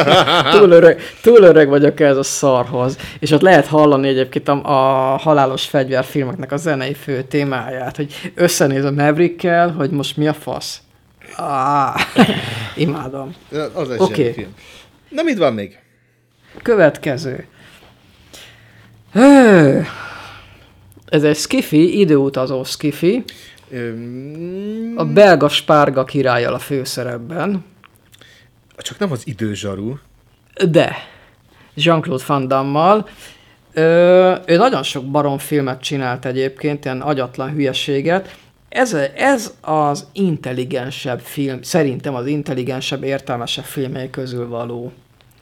túl, 0.58 0.70
öreg, 0.70 1.00
túl 1.22 1.42
öreg 1.42 1.68
vagyok 1.68 2.00
ez 2.00 2.16
a 2.16 2.22
szarhoz. 2.22 2.98
És 3.18 3.30
ott 3.30 3.40
lehet 3.40 3.66
hallani 3.66 4.08
egyébként 4.08 4.48
a, 4.48 4.60
a 4.64 5.16
halálos 5.16 5.64
fegyverfilmeknek 5.64 6.52
a 6.52 6.56
zenei 6.56 6.94
fő 6.94 7.22
témáját, 7.22 7.96
hogy 7.96 8.32
összenéz 8.34 8.84
a 8.84 8.90
Maverickkel, 8.90 9.70
hogy 9.70 9.90
most 9.90 10.16
mi 10.16 10.28
a 10.28 10.32
fasz. 10.32 10.80
Ah, 11.36 12.00
imádom. 12.76 13.34
Az 13.74 13.90
egy 13.90 14.00
okay. 14.00 14.32
film. 14.32 14.54
Na, 15.08 15.22
mit 15.22 15.38
van 15.38 15.52
még? 15.52 15.78
Következő. 16.62 17.46
Ez 21.06 21.22
egy 21.22 21.36
skifi, 21.36 21.98
időutazó 21.98 22.64
skifi. 22.64 23.24
Öm, 23.70 24.92
A 24.96 25.04
belga 25.04 25.48
spárga 25.48 26.04
királyal 26.04 26.54
a 26.54 26.58
főszerepben. 26.58 27.64
csak 28.76 28.98
nem 28.98 29.12
az 29.12 29.22
időzsarú. 29.26 29.98
De 30.70 30.96
Jean-Claude 31.74 32.24
Van 32.26 32.48
Damme-mal. 32.48 33.08
Ö, 33.72 34.34
ő 34.46 34.56
nagyon 34.56 34.82
sok 34.82 35.04
baromfilmet 35.10 35.80
csinált 35.80 36.24
egyébként, 36.24 36.84
ilyen 36.84 37.00
agyatlan 37.00 37.50
hülyeséget. 37.50 38.36
Ez, 38.68 38.92
ez 39.14 39.54
az 39.60 40.06
intelligensebb 40.12 41.20
film, 41.20 41.62
szerintem 41.62 42.14
az 42.14 42.26
intelligensebb, 42.26 43.02
értelmesebb 43.04 43.64
filmei 43.64 44.10
közül 44.10 44.48
való. 44.48 44.92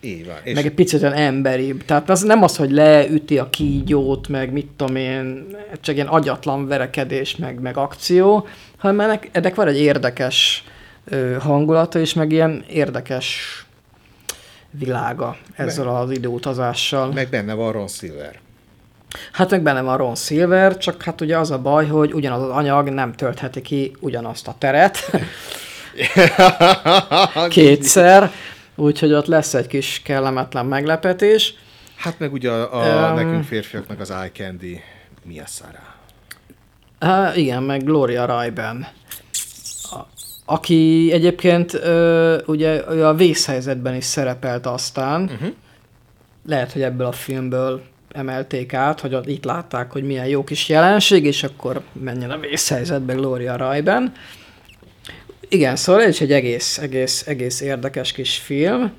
Így 0.05 0.27
van. 0.27 0.37
És 0.43 0.55
meg 0.55 0.67
egy 0.67 0.75
picit 0.75 1.03
olyan 1.03 1.15
emberibb. 1.15 1.85
Tehát 1.85 2.11
az 2.11 2.23
nem 2.23 2.43
az, 2.43 2.57
hogy 2.57 2.71
leüti 2.71 3.39
a 3.39 3.51
kígyót, 3.51 4.29
meg 4.29 4.53
mit 4.53 4.67
tudom 4.77 4.97
én, 4.97 5.57
csak 5.81 5.95
ilyen 5.95 6.07
agyatlan 6.07 6.67
verekedés, 6.67 7.37
meg, 7.37 7.61
meg 7.61 7.77
akció, 7.77 8.47
hanem 8.77 9.01
ennek, 9.01 9.29
ennek 9.33 9.55
van 9.55 9.69
egy 9.69 9.81
érdekes 9.81 10.65
ö, 11.05 11.37
hangulata, 11.41 11.99
és 11.99 12.15
meg 12.15 12.33
ilyen 12.33 12.65
érdekes 12.69 13.59
világa 14.71 15.37
ezzel 15.55 15.89
az 15.89 16.11
időutazással. 16.11 17.13
meg 17.13 17.29
benne 17.29 17.55
van 17.55 17.73
Ron 17.73 17.89
Silver. 17.89 18.43
Hát 19.33 19.51
meg 19.51 19.63
benne 19.63 19.81
van 19.81 19.97
Ron 19.97 20.15
Silver, 20.15 20.77
csak 20.77 21.03
hát 21.03 21.21
ugye 21.21 21.39
az 21.39 21.51
a 21.51 21.59
baj, 21.59 21.87
hogy 21.87 22.13
ugyanaz 22.13 22.43
az 22.43 22.51
anyag 22.51 22.89
nem 22.89 23.13
töltheti 23.13 23.63
ki 23.63 23.97
ugyanazt 24.01 24.49
a 24.49 24.55
teret 24.59 24.99
kétszer, 27.49 28.31
úgyhogy 28.75 29.13
ott 29.13 29.27
lesz 29.27 29.55
egy 29.55 29.67
kis 29.67 30.01
kellemetlen 30.05 30.67
meglepetés. 30.67 31.55
Hát 31.97 32.19
meg 32.19 32.33
ugye 32.33 32.51
a, 32.51 32.81
a 32.81 33.09
Öm. 33.09 33.15
nekünk 33.15 33.45
férfiaknak 33.45 34.01
az 34.01 34.11
Eye 34.11 34.31
Candy 34.31 34.81
mi 35.23 35.41
a 35.41 35.47
szará. 35.47 35.95
Há, 37.01 37.35
igen, 37.35 37.63
meg 37.63 37.85
Gloria 37.85 38.25
Rayben. 38.25 38.87
A, 39.83 39.99
aki 40.45 41.11
egyébként 41.13 41.75
ö, 41.75 42.39
ugye 42.47 42.81
a 42.81 43.15
vészhelyzetben 43.15 43.95
is 43.95 44.05
szerepelt 44.05 44.67
aztán. 44.67 45.23
Uh-huh. 45.23 45.53
Lehet, 46.47 46.73
hogy 46.73 46.83
ebből 46.83 47.07
a 47.07 47.13
filmből 47.13 47.83
emelték 48.13 48.75
át, 48.75 49.01
hogy 49.01 49.19
itt 49.25 49.45
látták, 49.45 49.93
hogy 49.93 50.03
milyen 50.03 50.27
jó 50.27 50.45
kis 50.45 50.69
jelenség, 50.69 51.25
és 51.25 51.43
akkor 51.43 51.83
menjen 51.93 52.31
a 52.31 52.39
vészhelyzetbe 52.39 53.15
Gloria 53.15 53.57
Rayben. 53.57 54.13
Igen, 55.49 55.77
szóval 55.77 56.03
ez 56.03 56.09
is 56.09 56.21
egy 56.21 56.33
egész, 56.33 56.79
egész, 56.79 57.27
egész 57.27 57.61
érdekes 57.61 58.13
kis 58.13 58.37
film. 58.37 58.93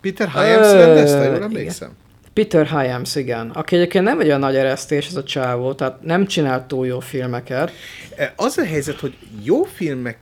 Peter 0.00 0.28
Hyams 0.30 0.72
rendezte, 0.72 1.16
jól 1.24 1.26
igen. 1.26 1.42
emlékszem? 1.42 1.90
Peter 2.32 2.66
Hyams, 2.66 3.14
igen. 3.16 3.50
Aki 3.50 3.76
egyébként 3.76 4.04
nem 4.04 4.20
egy 4.20 4.26
olyan 4.26 4.40
nagy 4.40 4.56
eresztés 4.56 5.06
ez 5.06 5.16
a 5.16 5.22
csávó, 5.22 5.72
tehát 5.72 6.02
nem 6.02 6.26
csinált 6.26 6.64
túl 6.64 6.86
jó 6.86 7.00
filmeket. 7.00 7.72
E, 8.16 8.32
Az 8.36 8.58
a 8.58 8.64
helyzet, 8.64 9.00
hogy 9.00 9.16
jó 9.42 9.62
filmek, 9.62 10.18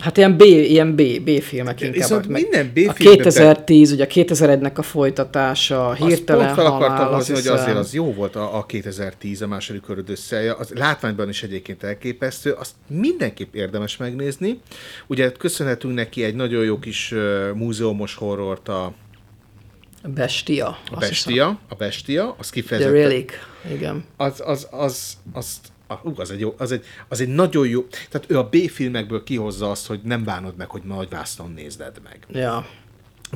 Hát 0.00 0.16
ilyen 0.16 0.36
B, 0.36 0.40
ilyen 0.42 0.94
B, 0.94 1.02
B 1.22 1.40
filmek 1.40 1.80
inkább. 1.80 1.96
Viszont 1.96 2.28
meg 2.28 2.42
minden 2.42 2.66
A 2.66 2.70
B-filmben 2.70 3.16
2010, 3.16 3.92
ugye 3.92 4.04
a 4.04 4.06
2001-nek 4.06 4.74
a 4.74 4.82
folytatása, 4.82 5.88
azt 5.88 6.00
hirtelen 6.00 6.44
pont 6.44 6.56
fel 6.56 6.66
akartam 6.66 7.14
azt 7.14 7.30
hozni, 7.30 7.34
hogy 7.48 7.58
azért 7.58 7.76
az 7.76 7.94
jó 7.94 8.12
volt 8.12 8.36
a, 8.36 8.56
a 8.58 8.66
2010, 8.66 9.42
a 9.42 9.46
második 9.46 9.82
köröd 9.82 10.10
összeje, 10.10 10.54
az 10.54 10.70
látványban 10.74 11.28
is 11.28 11.42
egyébként 11.42 11.82
elképesztő, 11.82 12.52
azt 12.52 12.72
mindenképp 12.86 13.54
érdemes 13.54 13.96
megnézni. 13.96 14.60
Ugye 15.06 15.32
köszönhetünk 15.32 15.94
neki 15.94 16.24
egy 16.24 16.34
nagyon 16.34 16.64
jó 16.64 16.78
kis 16.78 17.12
uh, 17.12 17.52
múzeumos 17.54 18.14
horrort, 18.14 18.68
a, 18.68 18.92
Bestia. 20.14 20.66
a 20.66 20.78
azt 20.90 21.08
Bestia, 21.08 21.58
a 21.68 21.74
Bestia, 21.74 22.34
az 22.38 22.50
hiszem. 22.50 22.78
The 22.78 22.90
kifejezetten 22.90 23.08
Relic. 23.08 23.32
Igen. 23.72 24.04
az, 24.16 24.42
az, 24.44 24.66
az, 24.70 25.16
az, 25.32 25.60
ú, 26.02 26.12
az, 26.16 26.30
egy 26.30 26.40
jó, 26.40 26.54
az, 26.58 26.72
egy, 26.72 26.84
az 27.08 27.20
egy 27.20 27.28
nagyon 27.28 27.68
jó, 27.68 27.86
tehát 28.10 28.30
ő 28.30 28.38
a 28.38 28.48
B-filmekből 28.48 29.22
kihozza 29.22 29.70
azt, 29.70 29.86
hogy 29.86 30.00
nem 30.02 30.24
bánod 30.24 30.56
meg, 30.56 30.70
hogy 30.70 30.82
nagy 30.84 31.08
vásznon 31.08 31.52
nézed 31.56 32.00
meg. 32.04 32.18
Ja. 32.32 32.66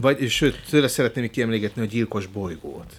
Vagy, 0.00 0.28
sőt, 0.28 0.60
tőle 0.70 0.88
szeretném 0.88 1.22
még 1.24 1.32
kiemlégetni 1.32 1.82
a 1.82 1.84
gyilkos 1.84 2.26
bolygót. 2.26 2.92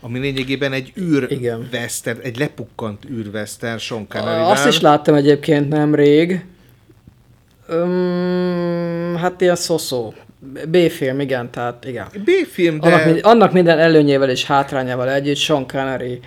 Ami 0.00 0.18
lényegében 0.18 0.72
egy 0.72 0.92
űr 0.98 1.26
Igen. 1.30 1.68
western, 1.72 2.20
egy 2.20 2.38
lepukkant 2.38 3.04
űr 3.10 3.26
western, 3.32 3.78
Sean 3.78 4.08
Connery-vel. 4.08 4.50
Azt 4.50 4.66
is 4.66 4.80
láttam 4.80 5.14
egyébként 5.14 5.68
nemrég. 5.68 6.44
Öm, 7.66 9.16
hát 9.16 9.40
ilyen 9.40 9.56
szoszó. 9.56 10.12
B-film, 10.68 11.20
igen, 11.20 11.50
tehát 11.50 11.84
igen. 11.84 12.06
B-film, 12.24 12.80
de... 12.80 12.94
Annak, 12.94 13.24
annak 13.24 13.52
minden 13.52 13.78
előnyével 13.78 14.30
és 14.30 14.44
hátrányával 14.44 15.10
együtt 15.10 15.36
Sean 15.36 15.66
Connery 15.66 16.20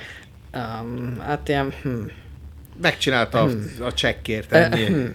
um, 0.54 1.20
hát 1.20 1.48
ilyen, 1.48 1.74
hm, 1.82 2.04
megcsinálta 2.81 3.43
a, 3.43 3.50
a 3.79 3.93
csekkért 3.93 4.51
ennyi. 4.51 4.86
hm, 4.86 5.05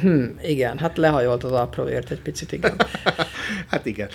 hm, 0.00 0.24
igen, 0.42 0.78
hát 0.78 0.96
lehajolt 0.96 1.44
az 1.44 1.52
apróért 1.52 2.10
egy 2.10 2.20
picit, 2.20 2.52
igen. 2.52 2.76
hát 3.70 3.86
igen. 3.86 4.08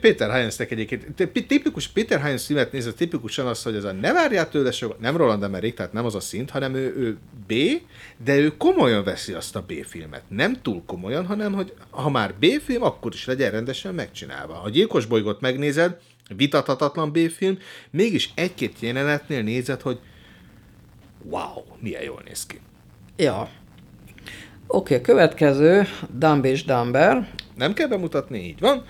Peter 0.00 0.32
Hyams-nek 0.32 0.70
egyébként, 0.70 1.28
tipikus 1.32 1.88
Peter 1.88 2.24
Hyams 2.24 2.46
filmet 2.46 2.72
nézve 2.72 2.92
tipikusan 2.92 3.46
az, 3.46 3.62
hogy 3.62 3.74
ez 3.74 3.84
a 3.84 3.92
ne 3.92 4.12
várjál 4.12 4.48
tőle 4.48 4.70
sokat, 4.70 5.00
nem 5.00 5.16
Roland 5.16 5.42
Emmerich, 5.42 5.76
tehát 5.76 5.92
nem 5.92 6.04
az 6.04 6.14
a 6.14 6.20
szint, 6.20 6.50
hanem 6.50 6.74
ő, 6.74 6.94
ő 6.96 7.16
B, 7.46 7.52
de 8.24 8.36
ő 8.36 8.56
komolyan 8.56 9.04
veszi 9.04 9.32
azt 9.32 9.56
a 9.56 9.64
B-filmet. 9.66 10.22
Nem 10.28 10.62
túl 10.62 10.82
komolyan, 10.86 11.26
hanem 11.26 11.52
hogy 11.52 11.72
ha 11.90 12.10
már 12.10 12.34
B-film, 12.34 12.82
akkor 12.82 13.14
is 13.14 13.26
legyen 13.26 13.50
rendesen 13.50 13.94
megcsinálva. 13.94 14.62
A 14.62 14.70
gyilkos 14.70 15.06
bolygót 15.06 15.40
megnézed, 15.40 15.96
vitathatatlan 16.36 17.12
B-film, 17.12 17.58
mégis 17.90 18.30
egy-két 18.34 18.76
jelenetnél 18.80 19.42
nézed, 19.42 19.80
hogy 19.80 19.98
wow, 21.28 21.64
milyen 21.80 22.02
jól 22.02 22.22
néz 22.24 22.46
ki. 22.46 22.60
Ja. 23.16 23.48
Oké, 24.66 24.94
okay, 24.94 25.00
következő, 25.00 25.86
Dumb 26.18 26.44
és 26.44 26.64
Dumber. 26.64 27.28
Nem 27.56 27.72
kell 27.72 27.86
bemutatni, 27.86 28.38
így 28.38 28.60
van. 28.60 28.84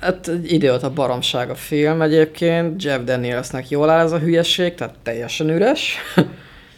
Hát 0.00 0.28
egy 0.28 0.52
idióta 0.52 0.90
baromság 0.90 1.50
a 1.50 1.54
film 1.54 2.02
egyébként, 2.02 2.82
Jeff 2.82 3.00
Danielsnek 3.04 3.68
jól 3.68 3.90
áll 3.90 4.04
ez 4.04 4.12
a 4.12 4.18
hülyeség, 4.18 4.74
tehát 4.74 4.94
teljesen 5.02 5.50
üres. 5.50 5.96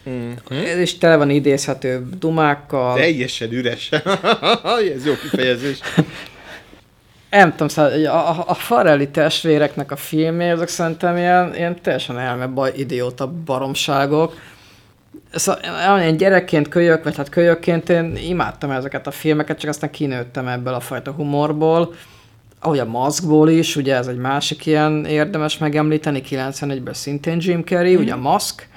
Mm-hmm. 0.09 0.81
Is 0.81 0.97
tele 0.97 1.15
van 1.15 1.29
idézhető 1.29 2.07
dumákkal. 2.19 2.95
Teljesen 2.95 3.51
üres. 3.51 3.89
Ez 4.95 5.05
jó 5.05 5.13
kifejezés. 5.21 5.79
Nem 7.29 7.51
tudom, 7.51 7.67
szóval 7.67 8.05
a, 8.05 8.43
a, 8.47 8.53
Farelli 8.53 9.09
testvéreknek 9.09 9.91
a 9.91 9.95
filmé, 9.95 10.49
azok 10.49 10.67
szerintem 10.67 11.17
ilyen, 11.17 11.55
ilyen 11.55 11.81
teljesen 11.81 12.19
elmebaj, 12.19 12.71
idióta 12.75 13.27
baromságok. 13.27 14.33
Szóval 15.31 16.01
én 16.01 16.17
gyerekként 16.17 16.67
kölyök, 16.67 17.03
vagy 17.03 17.15
hát 17.15 17.29
kölyökként 17.29 17.89
én 17.89 18.15
imádtam 18.15 18.71
ezeket 18.71 19.07
a 19.07 19.11
filmeket, 19.11 19.59
csak 19.59 19.69
aztán 19.69 19.89
kinőttem 19.89 20.47
ebből 20.47 20.73
a 20.73 20.79
fajta 20.79 21.11
humorból. 21.11 21.93
Ahogy 22.59 22.79
a 22.79 22.85
Maskból 22.85 23.49
is, 23.49 23.75
ugye 23.75 23.95
ez 23.95 24.07
egy 24.07 24.17
másik 24.17 24.65
ilyen 24.65 25.05
érdemes 25.05 25.57
megemlíteni, 25.57 26.21
91-ben 26.29 26.93
szintén 26.93 27.37
Jim 27.41 27.63
Carrey, 27.63 27.95
mm. 27.95 27.99
ugye 27.99 28.13
a 28.13 28.17
Mask. 28.17 28.67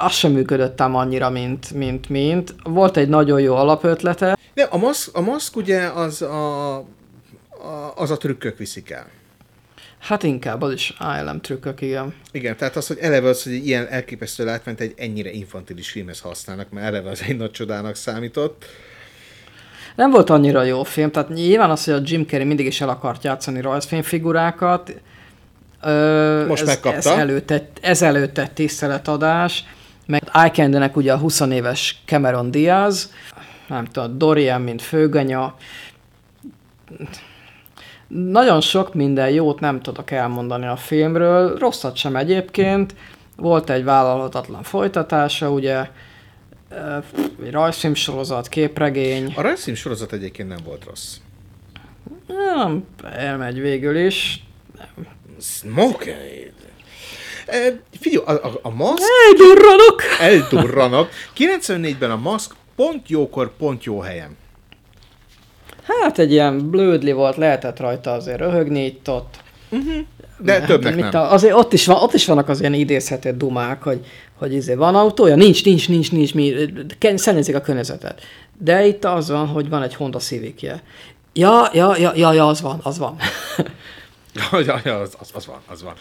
az 0.00 0.12
sem 0.12 0.32
működött 0.32 0.80
ám 0.80 0.94
annyira, 0.94 1.30
mint, 1.30 1.70
mint, 1.70 2.08
mint. 2.08 2.54
Volt 2.64 2.96
egy 2.96 3.08
nagyon 3.08 3.40
jó 3.40 3.54
alapötlete. 3.54 4.38
De 4.54 4.62
a 4.62 4.76
maszk, 4.76 5.16
a 5.16 5.20
maszk 5.20 5.56
ugye 5.56 5.86
az 5.86 6.22
a, 6.22 6.74
a, 6.76 6.84
az 7.96 8.10
a 8.10 8.16
trükkök 8.16 8.58
viszik 8.58 8.90
el. 8.90 9.06
Hát 10.06 10.22
inkább 10.22 10.62
az 10.62 10.72
is 10.72 10.94
ALM 10.98 11.40
trükkök, 11.40 11.80
igen. 11.80 12.14
Igen, 12.32 12.56
tehát 12.56 12.76
az, 12.76 12.86
hogy 12.86 12.98
eleve 13.00 13.28
az, 13.28 13.42
hogy 13.42 13.52
egy 13.52 13.66
ilyen 13.66 13.86
elképesztő 13.88 14.44
látványt 14.44 14.80
egy 14.80 14.92
ennyire 14.96 15.30
infantilis 15.30 15.90
filmhez 15.90 16.20
használnak, 16.20 16.70
mert 16.70 16.86
eleve 16.86 17.10
az 17.10 17.22
egy 17.26 17.36
nagy 17.36 17.50
csodának 17.50 17.94
számított. 17.94 18.64
Nem 19.96 20.10
volt 20.10 20.30
annyira 20.30 20.62
jó 20.62 20.82
film, 20.82 21.10
tehát 21.10 21.28
nyilván 21.28 21.70
az, 21.70 21.84
hogy 21.84 21.94
a 21.94 22.00
Jim 22.04 22.26
Carrey 22.26 22.46
mindig 22.46 22.66
is 22.66 22.80
el 22.80 22.88
akart 22.88 23.24
játszani 23.24 23.60
rajzfilmfigurákat, 23.60 25.00
ö, 25.82 26.44
Most 26.48 26.62
ez, 26.62 26.68
megkapta. 26.68 27.10
Ez 27.10 27.18
előtt, 27.18 27.50
egy, 27.50 27.68
ez 27.80 28.02
előtt 28.02 28.38
egy 28.38 28.52
tiszteletadás, 28.52 29.64
meg 30.06 30.22
Eye 30.32 30.90
ugye 30.94 31.12
a 31.12 31.18
20 31.18 31.40
éves 31.40 32.02
Cameron 32.04 32.50
Diaz, 32.50 33.12
nem 33.68 33.84
tudom, 33.84 34.18
Dorian, 34.18 34.60
mint 34.60 34.82
főganya, 34.82 35.56
nagyon 38.08 38.60
sok 38.60 38.94
minden 38.94 39.30
jót 39.30 39.60
nem 39.60 39.80
tudok 39.80 40.10
elmondani 40.10 40.66
a 40.66 40.76
filmről, 40.76 41.58
rosszat 41.58 41.96
sem 41.96 42.16
egyébként. 42.16 42.94
Volt 43.36 43.70
egy 43.70 43.84
vállalhatatlan 43.84 44.62
folytatása, 44.62 45.50
ugye, 45.50 45.90
egy 47.44 47.50
rajzfilmsorozat, 47.50 48.48
képregény. 48.48 49.32
A 49.36 49.40
rajzfilm 49.40 49.76
sorozat 49.76 50.12
egyébként 50.12 50.48
nem 50.48 50.58
volt 50.64 50.84
rossz. 50.84 51.16
Nem, 52.26 52.84
elmegy 53.02 53.60
végül 53.60 53.96
is. 53.96 54.44
Smoke 55.40 56.16
e, 57.46 57.80
Figyelj, 58.00 58.24
a, 58.26 58.30
a, 58.30 58.58
a 58.62 58.70
maszk 58.70 59.02
Eldurranok! 59.28 60.02
eldurranak. 60.20 61.10
94-ben 61.36 62.10
a 62.10 62.16
maszk 62.16 62.54
pont 62.76 63.08
jókor, 63.08 63.56
pont 63.56 63.84
jó 63.84 64.00
helyen. 64.00 64.36
Hát 65.86 66.18
egy 66.18 66.32
ilyen 66.32 66.70
blödli 66.70 67.12
volt, 67.12 67.36
lehetett 67.36 67.80
rajta 67.80 68.12
azért 68.12 68.38
röhögni 68.38 68.84
itt 68.84 69.10
ott. 69.10 69.34
De 70.38 70.52
Hát, 70.52 70.66
többnek 70.66 70.94
mit 70.94 71.10
nem. 71.10 71.22
A, 71.22 71.32
azért 71.32 71.54
ott 71.54 71.72
is, 71.72 71.86
van, 71.86 71.96
ott 72.02 72.12
is 72.12 72.26
vannak 72.26 72.48
az 72.48 72.60
ilyen 72.60 72.74
idézhető 72.74 73.30
dumák, 73.30 73.82
hogy, 73.82 74.06
hogy 74.38 74.52
izé, 74.52 74.74
van 74.74 74.94
autója? 74.94 75.34
Nincs, 75.34 75.64
nincs, 75.64 75.88
nincs, 75.88 76.12
nincs, 76.12 76.34
mi, 76.34 76.54
szennyezik 77.14 77.54
a 77.54 77.60
környezetet. 77.60 78.20
De 78.58 78.86
itt 78.86 79.04
az 79.04 79.30
van, 79.30 79.46
hogy 79.46 79.68
van 79.68 79.82
egy 79.82 79.94
Honda 79.94 80.18
Civicje. 80.18 80.82
Ja, 81.32 81.68
ja, 81.72 81.96
ja, 81.98 82.12
ja, 82.14 82.32
ja, 82.32 82.46
az 82.46 82.60
van, 82.60 82.80
az 82.82 82.98
van. 82.98 83.16
Ja, 84.50 84.60
ja, 84.60 84.80
ja, 84.84 85.00
az, 85.00 85.14
az, 85.20 85.30
az 85.34 85.46
van, 85.46 85.58
az 85.66 85.82
van. 85.82 85.94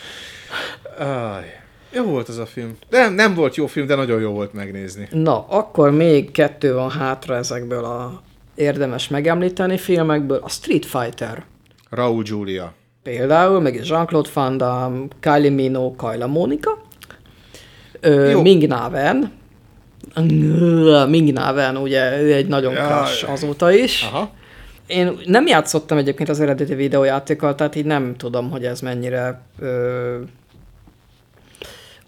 Aj, 1.07 1.59
jó 1.91 2.03
volt 2.03 2.29
az 2.29 2.37
a 2.37 2.45
film. 2.45 2.77
Nem, 2.89 3.13
nem 3.13 3.33
volt 3.33 3.55
jó 3.55 3.67
film, 3.67 3.87
de 3.87 3.95
nagyon 3.95 4.21
jó 4.21 4.31
volt 4.31 4.53
megnézni. 4.53 5.07
Na, 5.11 5.45
akkor 5.47 5.91
még 5.91 6.31
kettő 6.31 6.73
van 6.73 6.89
hátra 6.89 7.35
ezekből 7.35 7.83
a 7.83 8.21
érdemes 8.55 9.07
megemlíteni 9.07 9.77
filmekből. 9.77 10.39
A 10.43 10.49
Street 10.49 10.85
Fighter. 10.85 11.43
Raúl 11.89 12.23
Julia. 12.25 12.73
Például, 13.03 13.61
meg 13.61 13.81
Jean-Claude 13.85 14.29
Van 14.33 14.57
Damme, 14.57 15.05
Kylie 15.19 15.49
Minogue, 15.49 15.95
Kayla 15.97 16.27
Monica, 16.27 16.83
Ö, 17.99 18.29
Jó. 18.29 18.41
Ming 18.41 18.67
Naven, 18.67 19.31
Ming 21.09 21.33
Naven, 21.33 21.77
ugye 21.77 22.21
ő 22.21 22.33
egy 22.33 22.47
nagyon 22.47 22.73
Jaj. 22.73 22.85
crush 22.87 23.31
azóta 23.31 23.71
is. 23.71 24.03
Aha. 24.03 24.29
Én 24.87 25.17
nem 25.25 25.47
játszottam 25.47 25.97
egyébként 25.97 26.29
az 26.29 26.39
eredeti 26.39 26.75
videójátékkal, 26.75 27.55
tehát 27.55 27.75
így 27.75 27.85
nem 27.85 28.15
tudom, 28.17 28.49
hogy 28.51 28.65
ez 28.65 28.81
mennyire 28.81 29.41
ö, 29.59 30.17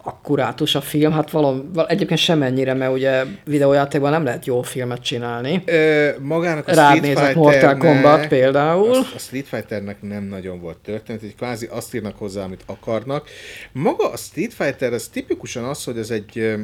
akkurátus 0.08 0.76
a 0.76 0.82
film. 0.82 1.12
Hát 1.12 1.32
valami, 1.32 1.62
val- 1.74 1.90
egyébként 1.90 2.20
semennyire, 2.20 2.74
mert 2.74 2.92
ugye 2.92 3.24
videójátékban 3.46 4.12
nem 4.12 4.24
lehet 4.24 4.46
jó 4.46 4.62
filmet 4.62 5.02
csinálni. 5.02 5.62
Ö, 5.66 6.10
magának 6.20 6.68
a 6.68 6.74
Rád 6.74 7.02
nézett 7.02 7.36
Mortal 7.36 7.78
Kombat 7.78 8.28
például. 8.28 8.94
A, 8.96 8.98
a 9.16 9.20
Street 9.20 9.48
Fighternek 9.48 10.02
nem 10.02 10.24
nagyon 10.24 10.62
volt 10.62 10.78
történet, 10.78 11.22
hogy 11.22 11.36
kvázi 11.36 11.68
azt 11.72 11.96
írnak 11.96 12.18
hozzá, 12.18 12.44
amit 12.44 12.64
akarnak. 12.66 13.28
Maga 13.72 14.12
a 14.12 14.18
Street 14.18 14.54
Fighter, 14.54 14.94
ez 14.94 15.08
tipikusan 15.08 15.64
az, 15.64 15.84
hogy 15.84 15.98
ez 15.98 16.10
egy 16.10 16.56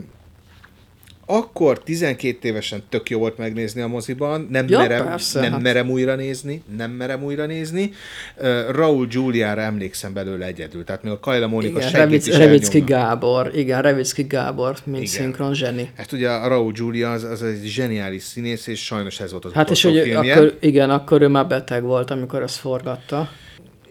akkor 1.25 1.79
12 1.83 2.47
évesen 2.47 2.83
tök 2.89 3.09
jó 3.09 3.19
volt 3.19 3.37
megnézni 3.37 3.81
a 3.81 3.87
moziban, 3.87 4.47
nem, 4.51 4.65
Ja, 4.69 4.77
merem, 4.77 5.05
persze, 5.05 5.39
nem 5.39 5.51
hát. 5.51 5.61
merem 5.61 5.89
újra 5.89 6.15
nézni, 6.15 6.63
nem 6.77 6.91
merem 6.91 7.23
újra 7.23 7.45
nézni. 7.45 7.91
Uh, 8.37 8.69
Raúl 8.71 9.05
Giuliára 9.05 9.61
emlékszem 9.61 10.13
belőle 10.13 10.45
egyedül, 10.45 10.83
tehát 10.83 11.03
még 11.03 11.11
a 11.11 11.19
Kajla 11.19 11.47
Mónika 11.47 11.79
Igen, 11.79 11.91
Revic, 11.91 12.37
Revicki. 12.37 12.79
Gábor, 12.79 13.51
igen, 13.55 13.81
Revicki 13.81 14.23
Gábor, 14.23 14.75
mint 14.83 14.97
Igen. 14.97 15.09
szinkron 15.09 15.53
zseni. 15.53 15.89
Hát 15.97 16.11
ugye 16.11 16.29
a 16.29 16.47
Raúl 16.47 16.71
Giulia 16.71 17.11
az, 17.11 17.23
az 17.23 17.43
egy 17.43 17.61
zseniális 17.63 18.23
színész, 18.23 18.67
és 18.67 18.83
sajnos 18.85 19.19
ez 19.19 19.31
volt 19.31 19.45
az 19.45 19.53
Hát 19.53 19.69
és 19.69 19.83
hogy 19.83 19.99
filmje. 20.03 20.33
akkor, 20.33 20.57
igen, 20.59 20.89
akkor 20.89 21.21
ő 21.21 21.27
már 21.27 21.47
beteg 21.47 21.83
volt, 21.83 22.11
amikor 22.11 22.41
ezt 22.41 22.55
forgatta. 22.57 23.29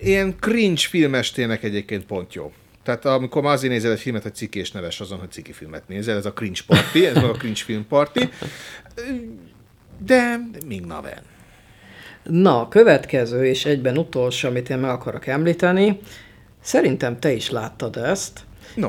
Ilyen 0.01 0.35
cringe 0.40 0.81
filmestének 0.88 1.62
egyébként 1.62 2.05
pont 2.05 2.35
jó. 2.35 2.53
Tehát 2.83 3.05
amikor 3.05 3.42
már 3.42 3.53
azért 3.53 3.73
nézel 3.73 3.92
egy 3.92 4.01
filmet, 4.01 4.23
hogy 4.23 4.35
ciki 4.35 4.59
és 4.59 4.71
neves 4.71 5.01
azon, 5.01 5.18
hogy 5.18 5.31
ciki 5.31 5.53
filmet 5.53 5.88
nézel, 5.88 6.16
ez 6.16 6.27
a 6.27 6.33
cringe 6.33 6.61
party, 6.66 6.97
ez 7.05 7.14
meg 7.14 7.25
a 7.31 7.33
cringe 7.33 7.61
film 7.64 7.87
party. 7.88 8.18
De 10.07 10.40
még 10.66 10.85
naven. 10.85 11.23
Na, 12.23 12.61
a 12.61 12.68
következő 12.68 13.45
és 13.47 13.64
egyben 13.64 13.99
utolsó, 13.99 14.49
amit 14.49 14.71
én 14.71 14.79
meg 14.79 14.90
akarok 14.90 15.27
említeni, 15.27 16.01
szerintem 16.62 17.18
te 17.18 17.33
is 17.33 17.51
láttad 17.51 17.97
ezt, 17.97 18.40
No, 18.75 18.88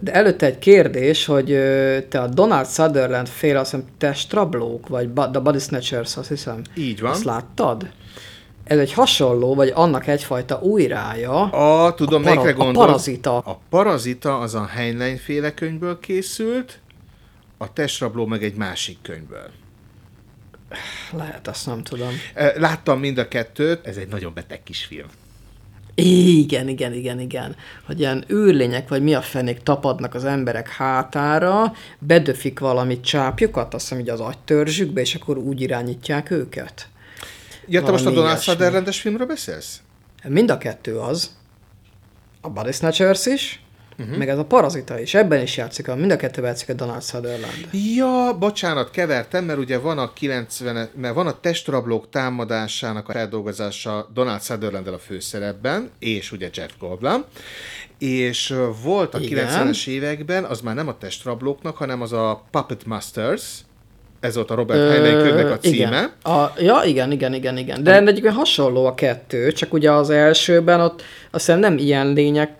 de 0.00 0.12
előtte 0.12 0.46
egy 0.46 0.58
kérdés, 0.58 1.24
hogy 1.24 1.46
te 2.08 2.20
a 2.20 2.26
Donald 2.26 2.66
Sutherland 2.66 3.28
fél, 3.28 3.56
azt 3.56 3.70
hiszem, 3.70 3.86
testраblók, 3.98 4.88
vagy 4.88 5.08
ba- 5.08 5.30
The 5.30 5.40
Body 5.40 5.58
Snatchers, 5.58 6.16
azt 6.16 6.28
hiszem. 6.28 6.60
így 6.74 7.00
van. 7.00 7.10
Azt 7.10 7.24
láttad? 7.24 7.90
Ez 8.70 8.78
egy 8.78 8.92
hasonló, 8.92 9.54
vagy 9.54 9.72
annak 9.74 10.06
egyfajta 10.06 10.60
újrája. 10.60 11.42
A, 11.42 11.94
tudom, 11.94 12.22
A 12.22 12.24
para- 12.24 12.42
melyikre 12.42 12.62
a 12.62 12.64
gondolsz? 12.64 12.86
Parazita. 12.86 13.38
A 13.38 13.60
Parazita 13.68 14.38
az 14.38 14.54
a 14.54 14.64
Heinlein 14.64 15.16
féle 15.16 15.54
könyvből 15.54 15.98
készült, 15.98 16.80
a 17.58 17.72
Testrabló 17.72 18.26
meg 18.26 18.42
egy 18.42 18.54
másik 18.54 18.98
könyvből. 19.02 19.50
Lehet, 21.12 21.48
azt 21.48 21.66
nem 21.66 21.82
tudom. 21.82 22.08
Láttam 22.56 22.98
mind 22.98 23.18
a 23.18 23.28
kettőt, 23.28 23.86
ez 23.86 23.96
egy 23.96 24.08
nagyon 24.08 24.34
beteg 24.34 24.62
kis 24.62 24.84
film. 24.84 25.08
Igen, 25.94 26.68
igen, 26.68 26.92
igen, 26.92 27.20
igen. 27.20 27.56
Hogy 27.86 28.00
ilyen 28.00 28.24
űrlények, 28.32 28.88
vagy 28.88 29.02
mi 29.02 29.14
a 29.14 29.22
fenék 29.22 29.62
tapadnak 29.62 30.14
az 30.14 30.24
emberek 30.24 30.68
hátára, 30.68 31.72
bedöfik 31.98 32.58
valami 32.58 33.00
csápjukat, 33.00 33.74
azt 33.74 33.88
hiszem 33.88 34.02
így 34.02 34.10
az 34.10 34.20
agytörzsükbe, 34.20 35.00
és 35.00 35.14
akkor 35.14 35.38
úgy 35.38 35.60
irányítják 35.60 36.30
őket. 36.30 36.88
Ja, 37.72 37.82
te 37.82 37.90
most 37.90 38.06
a 38.06 38.10
Donald 38.10 38.26
ilyesmi. 38.26 38.52
Sutherlandes 38.52 39.00
filmről 39.00 39.26
beszélsz? 39.26 39.80
Mind 40.28 40.50
a 40.50 40.58
kettő 40.58 40.98
az. 40.98 41.30
A 42.40 42.50
Body 42.50 42.72
Snatchers 42.72 43.26
is, 43.26 43.62
uh-huh. 43.98 44.16
meg 44.16 44.28
ez 44.28 44.38
a 44.38 44.44
Parazita 44.44 45.00
is. 45.00 45.14
Ebben 45.14 45.42
is 45.42 45.56
játszik, 45.56 45.88
a, 45.88 45.96
mind 45.96 46.10
a 46.10 46.16
kettőben 46.16 46.50
játszik 46.50 46.68
a 46.68 46.72
Donald 46.72 47.02
Sutherland. 47.02 47.68
Ja, 47.72 48.36
bocsánat, 48.38 48.90
kevertem, 48.90 49.44
mert 49.44 49.58
ugye 49.58 49.78
van 49.78 49.98
a 49.98 50.12
90 50.12 50.88
mert 50.94 51.14
van 51.14 51.26
a 51.26 51.40
testrablók 51.40 52.08
támadásának 52.08 53.08
a 53.08 53.12
feldolgozása 53.12 54.10
Donald 54.14 54.42
sutherland 54.42 54.86
a 54.86 54.98
főszerepben, 54.98 55.90
és 55.98 56.32
ugye 56.32 56.50
Jeff 56.52 56.70
Goldblum, 56.78 57.24
és 57.98 58.54
volt 58.82 59.14
a 59.14 59.18
Igen. 59.18 59.46
90-es 59.48 59.86
években, 59.86 60.44
az 60.44 60.60
már 60.60 60.74
nem 60.74 60.88
a 60.88 60.98
testrablóknak, 60.98 61.76
hanem 61.76 62.02
az 62.02 62.12
a 62.12 62.44
Puppet 62.50 62.86
Masters, 62.86 63.42
ez 64.20 64.34
volt 64.34 64.50
a 64.50 64.54
Robert 64.54 64.90
Heinlein 64.90 65.18
könyvnek 65.18 65.50
a 65.50 65.58
címe. 65.58 65.74
Igen. 65.74 66.10
A, 66.22 66.52
ja, 66.58 66.82
igen, 66.84 67.12
igen, 67.12 67.34
igen, 67.34 67.56
igen. 67.56 67.82
De 67.82 68.00
egyébként 68.00 68.34
hasonló 68.34 68.86
a 68.86 68.94
kettő, 68.94 69.52
csak 69.52 69.72
ugye 69.72 69.92
az 69.92 70.10
elsőben 70.10 70.80
ott 70.80 71.02
azt 71.30 71.44
hiszem 71.46 71.58
nem 71.60 71.78
ilyen 71.78 72.12
lények, 72.12 72.50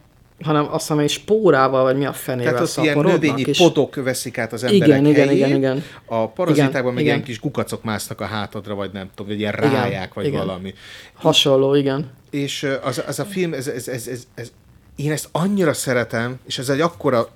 hanem 0.43 0.65
azt 0.65 0.81
hiszem, 0.81 0.97
hogy 0.97 1.09
spórával, 1.09 1.83
vagy 1.83 1.97
mi 1.97 2.05
a 2.07 2.13
fenével 2.13 2.53
Tehát 2.53 2.77
ott 2.77 2.85
ilyen 2.85 2.99
növényi 2.99 3.43
és- 3.47 3.59
potok 3.59 3.95
veszik 3.95 4.39
át 4.39 4.53
az 4.53 4.63
Igen, 4.63 4.93
emberek 4.93 5.07
igen, 5.07 5.27
helyét. 5.27 5.47
igen, 5.47 5.57
igen. 5.57 5.85
A 6.07 6.29
parazitákban 6.29 6.81
Igen, 6.81 6.93
meg 6.95 7.03
igen. 7.03 7.15
ilyen 7.15 7.23
kis 7.27 7.39
kukacok 7.39 7.83
másznak 7.83 8.21
a 8.21 8.25
hátadra, 8.25 8.75
vagy 8.75 8.91
nem 8.93 9.09
tudom, 9.15 9.27
vagy 9.33 9.41
ilyen 9.41 9.55
Igen, 9.59 9.71
ráják, 9.71 10.15
vagy 10.15 10.27
igen. 10.27 10.47
valami. 10.47 10.75
Hasonló, 11.15 11.75
igen. 11.75 12.11
És 12.31 12.67
az, 12.83 13.03
az 13.07 13.19
a 13.19 13.25
film, 13.25 13.53
ez, 13.53 13.67
ez, 13.67 13.89
ez, 13.89 14.07
ez, 14.07 14.23
ez, 14.35 14.53
én 14.97 15.13
ezt 15.13 15.29
annyira 15.33 15.73
szeretem, 15.73 16.39
és 16.47 16.59
ez 16.59 16.69
egy 16.69 16.81
akkora 16.81 17.29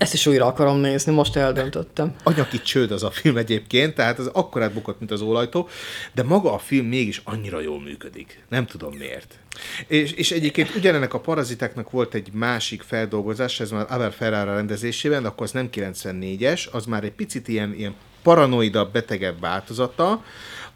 Ezt 0.00 0.14
is 0.14 0.26
újra 0.26 0.46
akarom 0.46 0.78
nézni, 0.78 1.12
most 1.12 1.36
eldöntöttem. 1.36 2.14
anyagi 2.22 2.60
csőd 2.62 2.90
az 2.90 3.02
a 3.02 3.10
film 3.10 3.36
egyébként, 3.36 3.94
tehát 3.94 4.18
az 4.18 4.26
akkorát 4.26 4.72
bukott, 4.72 4.98
mint 4.98 5.10
az 5.10 5.20
ólajtó, 5.20 5.68
de 6.12 6.22
maga 6.22 6.52
a 6.52 6.58
film 6.58 6.86
mégis 6.86 7.20
annyira 7.24 7.60
jól 7.60 7.80
működik. 7.80 8.44
Nem 8.48 8.66
tudom 8.66 8.94
miért. 8.94 9.38
És, 9.86 10.12
és 10.12 10.30
egyébként 10.30 10.74
ugyanennek 10.74 11.14
a 11.14 11.20
parazitáknak 11.20 11.90
volt 11.90 12.14
egy 12.14 12.32
másik 12.32 12.82
feldolgozás, 12.82 13.60
ez 13.60 13.70
már 13.70 13.86
Abel 13.88 14.10
Ferrara 14.10 14.54
rendezésében, 14.54 15.22
de 15.22 15.28
akkor 15.28 15.42
az 15.42 15.52
nem 15.52 15.68
94-es, 15.72 16.70
az 16.70 16.84
már 16.84 17.04
egy 17.04 17.12
picit 17.12 17.48
ilyen, 17.48 17.74
ilyen 17.74 17.94
paranoida, 18.22 18.90
betegebb 18.90 19.40
változata. 19.40 20.24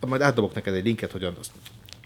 Majd 0.01 0.23
átdobok 0.23 0.55
neked 0.55 0.75
egy 0.75 0.85
linket, 0.85 1.13
hogyan 1.13 1.37
azt 1.41 1.51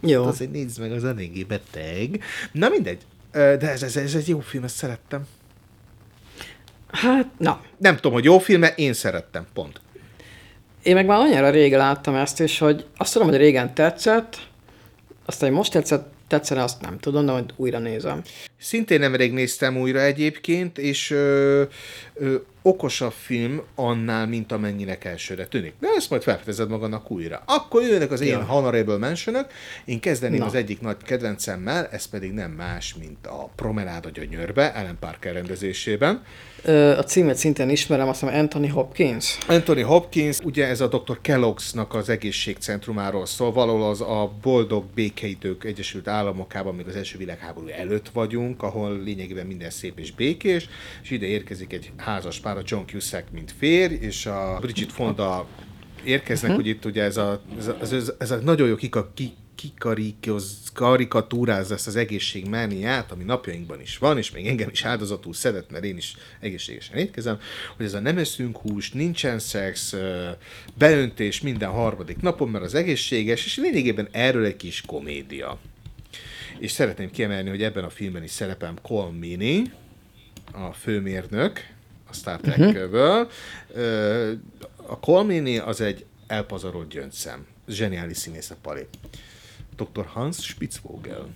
Jó. 0.00 0.24
azért 0.24 0.50
nézd 0.50 0.80
meg, 0.80 0.92
az 0.92 1.04
eléggé 1.04 1.42
beteg. 1.42 2.22
Na 2.52 2.68
mindegy. 2.68 3.00
De 3.32 3.70
ez, 3.70 3.82
ez, 3.82 3.96
ez 3.96 4.14
egy 4.14 4.28
jó 4.28 4.40
film, 4.40 4.64
ezt 4.64 4.76
szerettem. 4.76 5.26
Hát, 6.90 7.26
na. 7.38 7.60
Nem 7.78 7.94
tudom, 7.94 8.12
hogy 8.12 8.24
jó 8.24 8.38
film 8.38 8.62
én 8.76 8.92
szerettem, 8.92 9.46
pont. 9.54 9.80
Én 10.82 10.94
meg 10.94 11.06
már 11.06 11.18
annyira 11.18 11.50
régen 11.50 11.78
láttam 11.78 12.14
ezt 12.14 12.40
is, 12.40 12.58
hogy 12.58 12.86
azt 12.96 13.12
tudom, 13.12 13.28
hogy 13.28 13.36
régen 13.36 13.74
tetszett, 13.74 14.48
aztán, 15.24 15.48
hogy 15.48 15.58
most 15.58 15.72
tetszett, 15.72 16.12
tetszene, 16.28 16.62
azt 16.62 16.80
nem 16.80 16.98
tudom, 16.98 17.26
de 17.26 17.32
majd 17.32 17.52
újra 17.56 17.78
nézem. 17.78 18.22
Szintén 18.58 19.00
nemrég 19.00 19.32
néztem 19.32 19.76
újra 19.76 20.00
egyébként, 20.00 20.78
és 20.78 21.10
ö, 21.10 21.62
ö, 22.14 22.34
okosabb 22.62 23.12
film 23.12 23.62
annál, 23.74 24.26
mint 24.26 24.52
amennyinek 24.52 25.04
elsőre 25.04 25.46
tűnik. 25.46 25.72
De 25.80 25.88
ezt 25.96 26.10
majd 26.10 26.22
felfedezed 26.22 26.68
magadnak 26.68 27.10
újra. 27.10 27.42
Akkor 27.46 27.82
jönnek 27.82 28.10
az 28.10 28.20
én 28.20 28.28
Ja. 28.28 28.44
honorable 28.44 28.96
mentionök. 28.96 29.46
Én 29.84 30.00
kezdeném 30.00 30.38
Na. 30.38 30.46
az 30.46 30.54
egyik 30.54 30.80
nagy 30.80 30.96
kedvencemmel, 31.04 31.86
ez 31.86 32.04
pedig 32.06 32.32
nem 32.32 32.50
más, 32.50 32.94
mint 32.94 33.26
a 33.26 33.50
Promenád 33.56 34.06
a 34.06 34.10
gyönyörbe, 34.10 34.74
Ellen 34.74 34.96
Parker 35.00 35.32
rendezésében. 35.32 36.22
Ö, 36.64 36.96
a 36.96 37.04
címet 37.04 37.36
szintén 37.36 37.68
ismerem, 37.68 38.08
azt 38.08 38.20
hiszem 38.20 38.34
Anthony 38.34 38.70
Hopkins. 38.70 39.38
Anthony 39.48 39.82
Hopkins, 39.84 40.38
ugye 40.44 40.66
ez 40.66 40.80
a 40.80 40.86
Dr. 40.88 41.18
Kellogg's-nak 41.22 41.88
az 41.88 42.08
egészségcentrumáról 42.08 43.26
szól, 43.26 43.52
valahol 43.52 43.88
az 43.90 44.00
a 44.00 44.32
boldog 44.42 44.84
békeidők 44.94 45.64
Egyesült 45.64 46.08
Államokában, 46.08 46.74
még 46.74 46.86
az 46.86 46.96
első 46.96 47.18
világháború 47.18 47.66
előtt 47.68 48.08
vagyunk, 48.08 48.62
ahol 48.62 48.98
lényegében 49.02 49.46
minden 49.46 49.70
szép 49.70 49.98
és 49.98 50.12
békés, 50.12 50.68
és 51.02 51.10
ide 51.10 51.26
érkezik 51.26 51.72
egy 51.72 51.90
házas 51.96 52.40
pár, 52.48 52.56
a 52.56 52.62
John 52.64 52.86
Cusack, 52.86 53.30
mint 53.30 53.54
férj, 53.58 53.94
és 53.94 54.26
a 54.26 54.58
Bridget 54.60 54.92
Fonda 54.92 55.46
érkeznek, 56.04 56.50
hogy 56.50 56.66
itt 56.66 56.84
ugye 56.84 57.02
ez 57.02 57.16
a, 57.16 57.42
ez 57.58 57.66
a, 57.66 57.76
ez 57.80 57.92
a, 57.92 58.14
ez 58.18 58.30
a 58.30 58.36
nagyon 58.36 58.68
jó 58.68 58.74
kika, 58.74 59.10
ki, 59.14 59.32
kikarikoz, 59.54 60.58
karikatúráz 60.74 61.70
ezt 61.70 61.86
az 61.86 61.96
egészségmániát, 61.96 63.12
ami 63.12 63.24
napjainkban 63.24 63.80
is 63.80 63.98
van, 63.98 64.18
és 64.18 64.30
még 64.30 64.46
engem 64.46 64.68
is 64.70 64.84
áldozatul 64.84 65.34
szedett, 65.34 65.70
mert 65.70 65.84
én 65.84 65.96
is 65.96 66.16
egészségesen 66.40 66.96
étkezem, 66.96 67.38
hogy 67.76 67.86
ez 67.86 67.94
a 67.94 68.00
nem 68.00 68.18
eszünk 68.18 68.56
húst, 68.56 68.94
nincsen 68.94 69.38
szex, 69.38 69.94
beöntés 70.74 71.40
minden 71.40 71.70
harmadik 71.70 72.20
napon, 72.20 72.48
mert 72.48 72.64
az 72.64 72.74
egészséges, 72.74 73.44
és 73.44 73.56
lényegében 73.56 74.08
erről 74.10 74.44
egy 74.44 74.56
kis 74.56 74.82
komédia. 74.86 75.58
És 76.58 76.70
szeretném 76.70 77.10
kiemelni, 77.10 77.48
hogy 77.48 77.62
ebben 77.62 77.84
a 77.84 77.90
filmben 77.90 78.22
is 78.22 78.30
szerepem 78.30 78.74
Colm 78.82 79.14
Meaney, 79.14 79.70
a 80.52 80.72
főmérnök, 80.72 81.76
a 82.10 82.14
Star 82.14 82.40
Trek-ből. 82.40 83.28
Ö, 83.74 84.32
A 84.86 84.98
Colm 85.00 85.26
Meaney 85.26 85.58
az 85.58 85.80
egy 85.80 86.04
elpazarolt 86.26 86.88
gyöngyszem. 86.88 87.46
Zseniális 87.68 88.16
színész 88.16 88.50
a 88.50 88.56
pali. 88.62 88.86
Dr. 89.76 90.06
Hans 90.06 90.36
Spitzvogel. 90.36 91.28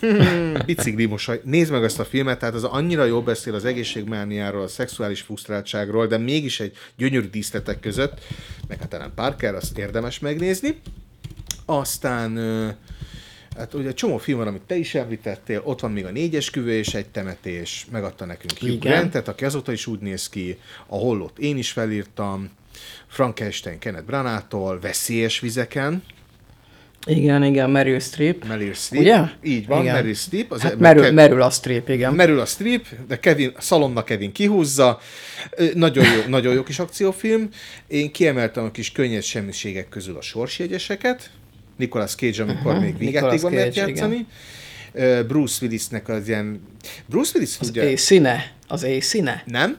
Bicikli 0.66 1.06
mosoly. 1.06 1.40
Nézd 1.44 1.72
meg 1.72 1.84
ezt 1.84 1.98
a 1.98 2.04
filmet, 2.04 2.38
tehát 2.38 2.54
az 2.54 2.64
annyira 2.64 3.04
jól 3.04 3.22
beszél 3.22 3.54
az 3.54 3.64
egészségmániáról, 3.64 4.62
a 4.62 4.68
szexuális 4.68 5.20
frusztráltságról, 5.20 6.06
de 6.06 6.18
mégis 6.18 6.60
egy 6.60 6.76
gyönyörű 6.96 7.28
díszletek 7.28 7.80
között, 7.80 8.20
meg 8.68 8.80
hát 8.80 8.94
Ellen 8.94 9.12
Parker, 9.14 9.54
azt 9.54 9.78
érdemes 9.78 10.18
megnézni. 10.18 10.80
Aztán 11.64 12.38
Hát 13.56 13.74
ugye 13.74 13.92
csomó 13.94 14.18
film 14.18 14.38
van, 14.38 14.46
amit 14.46 14.62
te 14.62 14.76
is 14.76 14.94
említettél, 14.94 15.60
ott 15.64 15.80
van 15.80 15.92
még 15.92 16.04
a 16.04 16.10
négyes 16.10 16.50
küvő 16.50 16.72
és 16.72 16.94
egy 16.94 17.06
temetés, 17.08 17.86
megadta 17.90 18.24
nekünk 18.24 18.58
Hugh. 18.58 18.78
Grantet, 18.78 19.28
aki 19.28 19.44
azóta 19.44 19.72
is 19.72 19.86
úgy 19.86 20.00
néz 20.00 20.28
ki, 20.28 20.58
a 20.86 20.96
hollót 20.96 21.38
én 21.38 21.56
is 21.58 21.70
felírtam, 21.70 22.50
Frankenstein 23.08 23.78
Kenneth 23.78 24.04
Branától, 24.04 24.80
Veszélyes 24.80 25.40
vizeken, 25.40 26.02
Igen, 27.06 27.44
igen, 27.44 27.70
Meryl 27.70 27.98
Streep. 28.00 28.44
Meryl 28.46 28.72
Streep. 28.74 29.02
Ugye? 29.02 29.20
Így 29.42 29.66
van, 29.66 29.80
Igen. 29.80 29.94
Meryl 29.94 30.14
Streep. 30.14 30.50
Az 30.52 30.60
Hát 30.62 30.78
merül, 30.78 31.02
Kev- 31.02 31.14
merül 31.14 31.42
a 31.42 31.50
Streep, 31.50 31.88
igen. 31.88 32.14
merül 32.14 32.40
a 32.40 32.44
Streep, 32.46 32.86
de 33.08 33.20
Kevin, 33.20 33.52
Szalonna 33.58 34.04
Kevin 34.04 34.32
kihúzza. 34.32 35.00
Nagyon 35.74 36.04
jó, 36.04 36.20
nagyon 36.28 36.54
jó 36.54 36.62
kis 36.62 36.78
akciófilm. 36.78 37.48
Én 37.86 38.12
kiemeltem 38.12 38.64
a 38.64 38.70
kis 38.70 38.92
könnyed 38.92 39.22
semmiségek 39.22 39.88
közül 39.88 40.16
a 40.16 40.22
sorsjegyeseket. 40.22 41.30
Nicolas 41.76 42.14
Cage, 42.14 42.42
amikor 42.42 42.78
még 42.78 42.94
Nicolas 42.98 43.00
végjátékban 43.00 43.52
lehet 43.52 43.74
játszani. 43.74 44.26
Ö, 44.92 45.22
Bruce 45.26 45.58
Willisnek 45.64 46.08
az 46.08 46.28
ilyen... 46.28 46.60
Bruce 47.06 47.30
Willis 47.34 47.56
Az 47.60 47.68
ugye... 47.68 47.88
éj 47.88 47.96
színe. 47.96 48.52
Az 48.68 48.82
éj 48.82 49.00
színe. 49.00 49.42
Nem. 49.46 49.76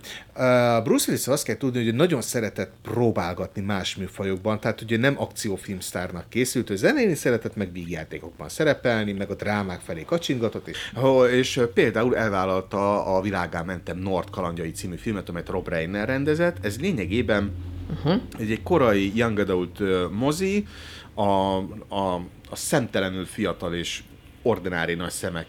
Bruce 0.84 1.06
willis 1.08 1.28
azt 1.28 1.44
kell 1.44 1.58
tudni, 1.58 1.84
hogy 1.84 1.96
nagyon 1.96 2.22
szeretett 2.22 2.74
próbálgatni 2.82 3.62
más 3.62 3.96
műfajokban, 3.96 4.60
tehát 4.60 4.82
ugye 4.82 4.98
nem 4.98 5.22
akciófilmsztárnak 5.22 6.30
készült, 6.30 6.70
ő 6.70 6.76
zenélni 6.76 7.16
szeretett, 7.16 7.56
meg 7.56 7.72
vígjátékokban 7.72 8.50
szerepelni, 8.50 9.12
meg 9.12 9.30
a 9.30 9.36
drámák 9.36 9.80
felé 9.80 10.04
kacsingatott, 10.04 10.68
és, 10.68 10.78
Ho- 10.94 11.30
és 11.30 11.60
például 11.74 12.18
elvállalta 12.18 13.06
a 13.06 13.22
Világá 13.22 13.62
mentem 13.62 13.98
Nord 13.98 14.30
kalandjai 14.30 14.72
című 14.72 14.96
filmet, 14.96 15.30
amelyet 15.30 15.50
Rob 15.50 15.68
Reiner 15.68 16.08
rendezett. 16.08 16.66
Ez 16.66 16.80
lényegében 16.80 17.52
uh-huh. 17.89 18.22
egy, 18.39 18.52
egy 18.52 18.63
korai 18.63 19.12
young 19.15 19.39
adult 19.39 19.80
mozi, 20.12 20.67
a, 21.13 21.58
a, 21.88 22.15
a 22.50 22.56
szemtelenül 22.56 23.26
fiatal 23.26 23.74
és 23.74 24.04
ordinári 24.41 24.93
nagy 24.93 25.12
szemek 25.12 25.48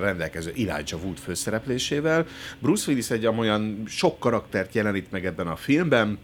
rendelkező 0.00 0.50
Elijah 0.50 1.04
Wood 1.04 1.18
főszereplésével. 1.18 2.26
Bruce 2.58 2.88
Willis 2.88 3.10
egy 3.10 3.26
olyan 3.26 3.82
sok 3.86 4.18
karaktert 4.18 4.74
jelenít 4.74 5.10
meg 5.10 5.26
ebben 5.26 5.46
a 5.46 5.56
filmben, 5.56 6.18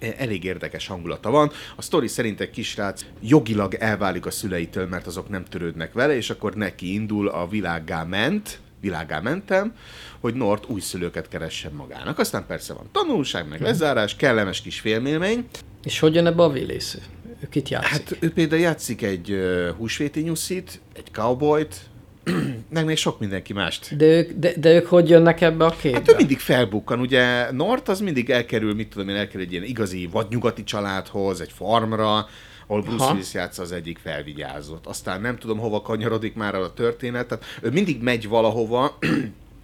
E, 0.00 0.14
elég 0.16 0.44
érdekes 0.44 0.86
hangulata 0.86 1.30
van. 1.30 1.50
A 1.76 1.82
sztori 1.82 2.08
szerint 2.08 2.40
egy 2.40 2.50
kisrác 2.50 3.04
jogilag 3.20 3.74
elválik 3.74 4.26
a 4.26 4.30
szüleitől, 4.30 4.86
mert 4.86 5.06
azok 5.06 5.28
nem 5.28 5.44
törődnek 5.44 5.92
vele, 5.92 6.16
és 6.16 6.30
akkor 6.30 6.54
neki 6.54 6.92
indul 6.92 7.28
a 7.28 7.48
világgá 7.48 8.04
ment, 8.04 8.60
világá 8.80 9.20
mentem, 9.20 9.74
hogy 10.20 10.34
Nord 10.34 10.64
új 10.66 10.80
szülőket 10.80 11.28
keressen 11.28 11.72
magának. 11.72 12.18
Aztán 12.18 12.46
persze 12.46 12.72
van 12.72 12.88
tanulság, 12.92 13.48
meg 13.48 13.60
lezárás, 13.60 14.16
kellemes 14.16 14.60
kis 14.60 14.80
félmélmény. 14.80 15.46
És 15.84 15.98
hogy 15.98 16.14
jön 16.14 16.26
ebbe 16.26 16.42
a 16.42 16.48
Willis? 16.48 16.94
Ő 17.42 17.48
kit 17.50 17.68
játszik? 17.68 17.90
Hát 17.90 18.16
ő 18.20 18.32
például 18.32 18.60
játszik 18.60 19.02
egy 19.02 19.30
uh, 19.30 19.68
húsvéti 19.76 20.20
nyuszit, 20.20 20.80
egy 20.94 21.08
cowboyt, 21.12 21.80
meg 22.74 22.84
még 22.84 22.96
sok 22.96 23.18
mindenki 23.18 23.52
mást. 23.52 23.96
De 23.96 24.04
ők, 24.04 24.32
de, 24.32 24.52
de 24.56 24.74
ők 24.74 24.86
hogy 24.86 25.08
jönnek 25.08 25.40
ebbe 25.40 25.64
a 25.64 25.70
képbe? 25.80 25.98
Hát 25.98 26.10
ő 26.10 26.14
mindig 26.16 26.38
felbukkan, 26.38 27.00
ugye 27.00 27.52
Nort 27.52 27.88
az 27.88 28.00
mindig 28.00 28.30
elkerül, 28.30 28.74
mit 28.74 28.88
tudom 28.88 29.08
én, 29.08 29.16
elkerül 29.16 29.42
egy 29.42 29.52
ilyen 29.52 29.64
igazi 29.64 30.08
vadnyugati 30.12 30.64
családhoz, 30.64 31.40
egy 31.40 31.52
farmra, 31.52 32.28
ahol 32.68 32.82
Bruce 32.82 33.02
Aha. 33.04 33.12
Willis 33.12 33.34
játsza 33.34 33.62
az 33.62 33.72
egyik 33.72 33.98
felvigyázott. 33.98 34.86
Aztán 34.86 35.20
nem 35.20 35.38
tudom, 35.38 35.58
hova 35.58 35.82
kanyarodik 35.82 36.34
már 36.34 36.54
a 36.54 36.72
történet, 36.74 37.28
tehát 37.28 37.44
ő 37.62 37.70
mindig 37.70 38.02
megy 38.02 38.28
valahova, 38.28 38.98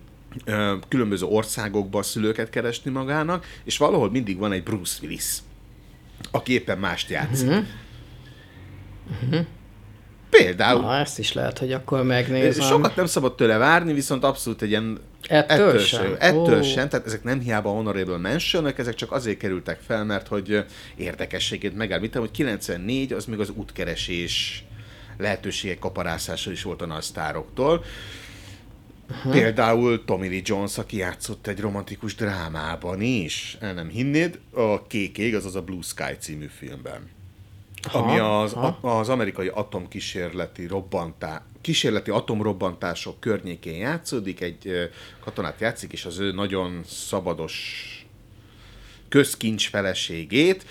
különböző 0.89 1.27
országokba 1.27 2.03
szülőket 2.03 2.51
keresni 2.51 2.91
magának, 2.91 3.47
és 3.65 3.77
valahol 3.79 4.11
mindig 4.11 4.39
van 4.39 4.53
egy 4.53 4.63
Bruce 4.63 4.99
Willis, 5.03 5.39
aki 6.31 6.53
éppen 6.53 6.79
mást 6.79 7.11
játszik. 7.11 7.51
Például 10.31 10.81
Na, 10.81 10.97
ezt 10.97 11.19
is 11.19 11.33
lehet, 11.33 11.59
hogy 11.59 11.73
akkor 11.73 12.03
megnézem. 12.03 12.67
Sokat 12.67 12.97
nem 12.97 13.07
szabad 13.07 13.35
tőle 13.35 13.57
várni, 13.57 13.93
viszont 13.93 14.25
abszolút 14.25 14.63
egy 14.63 14.69
ilyen 14.69 14.99
Ettől 15.29 15.79
sem? 15.79 16.17
Ettől 16.19 16.59
Ó. 16.59 16.63
sem, 16.63 16.89
tehát 16.89 17.07
ezek 17.07 17.23
nem 17.23 17.41
hiába 17.41 17.71
honorable 17.71 18.17
mention 18.17 18.73
ezek 18.77 18.95
csak 18.95 19.13
azért 19.13 19.39
kerültek 19.39 19.81
fel, 19.87 20.05
mert 20.05 20.29
hogy 20.29 20.65
érdekességét 20.97 21.77
megemlítem, 21.77 22.21
hogy 22.21 22.31
94 22.31 23.13
az 23.13 23.25
még 23.25 23.41
az 23.41 23.51
útkeresés 23.51 24.65
lehetőségek 25.19 25.79
kaparászása 25.79 26.51
is 26.51 26.63
volt 26.63 26.83
a 26.83 26.87
nagy 26.87 27.03
sztároktól. 27.03 27.85
Uh-huh. 29.11 29.33
Például 29.33 30.05
Tommy 30.05 30.29
Lee 30.29 30.41
Jones, 30.45 30.79
aki 30.79 30.97
játszott 30.97 31.47
egy 31.47 31.61
romantikus 31.61 32.15
drámában 32.15 33.01
is, 33.01 33.57
el 33.61 33.75
nem 33.75 33.89
hinnéd, 33.89 34.39
a 34.51 34.87
Kék 34.87 35.19
ég, 35.19 35.35
azaz 35.35 35.57
a 35.57 35.63
Blue 35.63 35.83
Sky 35.83 36.17
című 36.19 36.47
filmben 36.59 37.15
ami 37.93 38.19
az, 38.19 38.53
a, 38.53 38.79
az 38.81 39.09
amerikai 39.09 39.49
atomkísérleti 39.49 40.67
robbantá, 40.67 41.43
kísérleti 41.65 42.11
atomrobbantások 42.11 43.21
környékén 43.21 43.77
játszódik, 43.77 44.41
egy 44.41 44.91
katonát 45.21 45.61
játszik, 45.61 45.93
és 45.93 46.05
az 46.05 46.19
ő 46.19 46.33
nagyon 46.33 46.83
szabados 46.87 47.89
közkincs 49.09 49.69
feleségét, 49.69 50.65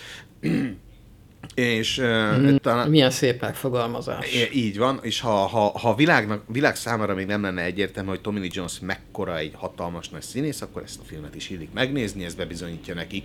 és 1.53 2.01
mm, 2.01 2.55
talán, 2.55 2.89
Milyen 2.89 3.09
szép 3.09 3.41
megfogalmazás. 3.41 4.33
É, 4.33 4.49
Így 4.53 4.77
van, 4.77 4.99
és 5.01 5.19
ha, 5.19 5.31
ha, 5.31 5.79
ha 5.79 5.95
világnak, 5.95 6.43
világ 6.47 6.75
számára 6.75 7.13
még 7.13 7.25
nem 7.25 7.41
lenne 7.41 7.63
egyértelmű, 7.63 8.09
hogy 8.09 8.21
Tommy 8.21 8.39
Lee 8.39 8.49
Jones 8.51 8.79
mekkora 8.79 9.37
egy 9.37 9.51
hatalmas 9.55 10.09
nagy 10.09 10.21
színész, 10.21 10.61
akkor 10.61 10.81
ezt 10.83 10.99
a 10.99 11.03
filmet 11.05 11.35
is 11.35 11.49
illik 11.49 11.73
megnézni, 11.73 12.23
ez 12.23 12.33
bebizonyítja 12.33 12.93
neki. 12.93 13.23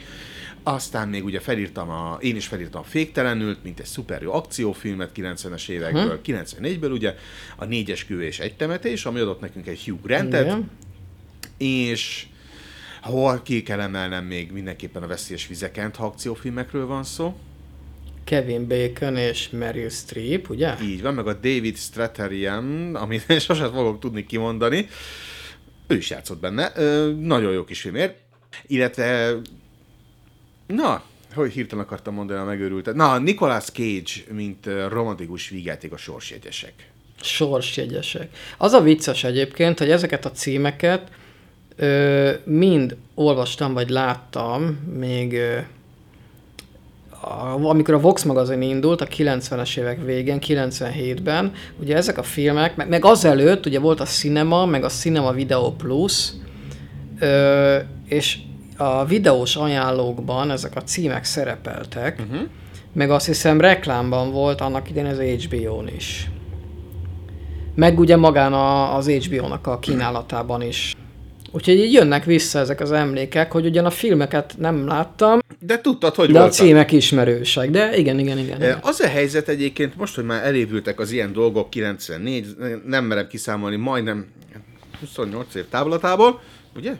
Aztán 0.62 1.08
még 1.08 1.24
ugye 1.24 1.40
felírtam, 1.40 1.90
a, 1.90 2.18
én 2.20 2.36
is 2.36 2.46
felírtam 2.46 2.80
a 2.80 2.84
Féktelenült, 2.84 3.62
mint 3.62 3.80
egy 3.80 3.86
szuper 3.86 4.22
jó 4.22 4.32
akciófilmet 4.32 5.10
90-es 5.16 5.68
évekből, 5.68 6.20
94-ből 6.24 6.92
ugye, 6.92 7.14
a 7.56 7.64
négyes 7.64 8.04
kő 8.04 8.22
és 8.22 8.38
egy 8.38 8.56
temetés, 8.56 9.04
ami 9.04 9.20
adott 9.20 9.40
nekünk 9.40 9.66
egy 9.66 9.84
Hugh 9.84 10.02
Grantet, 10.02 10.44
Igen. 10.44 10.70
és 11.56 12.26
hol 13.02 13.42
ki 13.42 13.62
kell 13.62 13.80
emelnem 13.80 14.24
még 14.24 14.52
mindenképpen 14.52 15.02
a 15.02 15.06
veszélyes 15.06 15.46
vizekent, 15.46 15.96
ha 15.96 16.06
akciófilmekről 16.06 16.86
van 16.86 17.04
szó. 17.04 17.36
Kevin 18.28 18.68
Bacon 18.68 19.16
és 19.16 19.48
Meryl 19.50 19.88
Streep, 19.88 20.50
ugye? 20.50 20.74
Így 20.82 21.02
van, 21.02 21.14
meg 21.14 21.26
a 21.26 21.32
David 21.32 21.76
Strathairn, 21.76 22.94
amit 22.94 23.40
sosem 23.40 23.72
fogok 23.72 24.00
tudni 24.00 24.26
kimondani. 24.26 24.88
Ő 25.86 25.96
is 25.96 26.10
játszott 26.10 26.40
benne. 26.40 26.72
Ö, 26.74 27.12
nagyon 27.12 27.52
jó 27.52 27.64
kis 27.64 27.80
filmért. 27.80 28.16
Illetve, 28.66 29.34
na, 30.66 31.02
hogy 31.34 31.52
hirtelen 31.52 31.84
akartam 31.84 32.14
mondani, 32.14 32.40
a 32.40 32.44
megőrültet. 32.44 32.94
Na, 32.94 33.18
Nicolas 33.18 33.64
Cage, 33.64 34.32
mint 34.32 34.68
romantikus 34.88 35.48
vígjáték 35.48 35.92
a 35.92 35.96
sorsjegyesek. 35.96 36.74
Sorsjegyesek. 37.20 38.28
Az 38.58 38.72
a 38.72 38.80
vicces 38.80 39.24
egyébként, 39.24 39.78
hogy 39.78 39.90
ezeket 39.90 40.24
a 40.24 40.30
címeket 40.30 41.10
ö, 41.76 42.32
mind 42.44 42.96
olvastam, 43.14 43.72
vagy 43.72 43.88
láttam, 43.88 44.64
még 44.98 45.32
ö, 45.32 45.58
amikor 47.62 47.94
a 47.94 48.00
Vox 48.00 48.22
magazin 48.22 48.62
indult 48.62 49.00
a 49.00 49.06
90-es 49.06 49.78
évek 49.78 50.04
végén, 50.04 50.38
97-ben, 50.46 51.52
ugye 51.80 51.96
ezek 51.96 52.18
a 52.18 52.22
filmek, 52.22 52.76
meg, 52.76 52.88
meg 52.88 53.04
azelőtt 53.04 53.66
ugye 53.66 53.78
volt 53.78 54.00
a 54.00 54.04
Cinema, 54.04 54.66
meg 54.66 54.84
a 54.84 54.88
Cinema 54.88 55.32
Video 55.32 55.70
Plus, 55.72 56.30
ö, 57.18 57.76
és 58.08 58.38
a 58.76 59.04
videós 59.04 59.56
ajánlókban 59.56 60.50
ezek 60.50 60.76
a 60.76 60.82
címek 60.82 61.24
szerepeltek, 61.24 62.18
uh-huh. 62.20 62.48
meg 62.92 63.10
azt 63.10 63.26
hiszem 63.26 63.60
reklámban 63.60 64.30
volt 64.30 64.60
annak 64.60 64.90
idején 64.90 65.10
az 65.10 65.18
HBO-n 65.18 65.88
is. 65.96 66.30
Meg 67.74 67.98
ugye 67.98 68.16
magán 68.16 68.52
a, 68.52 68.96
az 68.96 69.08
HBO-nak 69.10 69.66
a 69.66 69.78
kínálatában 69.78 70.62
is. 70.62 70.96
Úgyhogy 71.52 71.74
így 71.74 71.92
jönnek 71.92 72.24
vissza 72.24 72.58
ezek 72.58 72.80
az 72.80 72.92
emlékek, 72.92 73.52
hogy 73.52 73.66
ugyan 73.66 73.84
a 73.84 73.90
filmeket 73.90 74.54
nem 74.58 74.86
láttam, 74.86 75.38
De 75.60 75.80
tudtad, 75.80 76.14
hogy 76.14 76.30
de 76.30 76.38
a 76.38 76.40
voltak. 76.40 76.58
címek 76.58 76.92
ismerősek. 76.92 77.70
De 77.70 77.96
igen, 77.96 78.18
igen, 78.18 78.38
igen. 78.38 78.56
igen. 78.56 78.78
Az 78.82 79.00
a 79.00 79.08
helyzet 79.08 79.48
egyébként 79.48 79.96
most, 79.96 80.14
hogy 80.14 80.24
már 80.24 80.44
elévültek 80.44 81.00
az 81.00 81.10
ilyen 81.10 81.32
dolgok 81.32 81.70
94, 81.70 82.46
nem 82.86 83.04
merem 83.04 83.26
kiszámolni, 83.26 83.76
majdnem 83.76 84.26
28 85.00 85.54
év 85.54 85.68
távlatából, 85.68 86.40
ugye? 86.76 86.92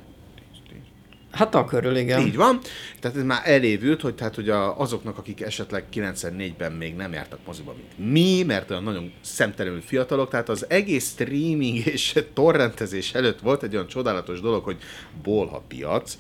Hát 1.31 1.55
a 1.55 1.65
körül, 1.65 1.97
igen. 1.97 2.27
Így 2.27 2.37
van. 2.37 2.61
Tehát 3.01 3.17
ez 3.17 3.23
már 3.23 3.41
elévült, 3.45 4.01
hogy, 4.01 4.15
tehát, 4.15 4.35
hogy 4.35 4.49
a, 4.49 4.81
azoknak, 4.81 5.19
akik 5.19 5.41
esetleg 5.41 5.85
94-ben 5.95 6.73
még 6.73 6.95
nem 6.95 7.13
jártak 7.13 7.39
moziba, 7.47 7.75
mint 7.77 8.13
mi, 8.13 8.43
mert 8.43 8.71
olyan 8.71 8.83
nagyon 8.83 9.13
szemtelenül 9.21 9.81
fiatalok, 9.81 10.31
tehát 10.31 10.49
az 10.49 10.67
egész 10.69 11.09
streaming 11.09 11.87
és 11.87 12.15
torrentezés 12.35 13.15
előtt 13.15 13.41
volt 13.41 13.63
egy 13.63 13.75
olyan 13.75 13.87
csodálatos 13.87 14.41
dolog, 14.41 14.65
hogy 14.65 14.77
bolha 15.23 15.65
piac, 15.69 16.17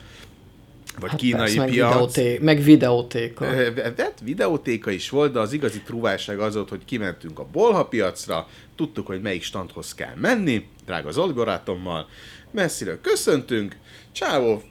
vagy 1.00 1.10
Hát 1.10 1.18
kínai 1.18 1.40
persze, 1.40 1.58
meg, 1.58 1.68
piac. 1.68 1.90
videóté- 1.92 2.40
meg 2.40 2.62
videótéka. 2.62 3.44
Hát 3.96 4.20
videótéka 4.24 4.90
is 4.90 5.10
volt, 5.10 5.32
de 5.32 5.38
az 5.38 5.52
igazi 5.52 5.80
trúválság 5.80 6.38
az 6.38 6.54
volt, 6.54 6.68
hogy 6.68 6.84
kimentünk 6.84 7.38
a 7.38 7.46
bolha 7.52 7.84
piacra, 7.86 8.46
tudtuk, 8.76 9.06
hogy 9.06 9.20
melyik 9.20 9.42
standhoz 9.42 9.94
kell 9.94 10.14
menni, 10.16 10.66
drága 10.86 11.10
Zolt 11.10 11.34
barátommal, 11.34 12.08
messziről 12.50 13.00
köszöntünk, 13.00 13.76
csávó, 14.12 14.62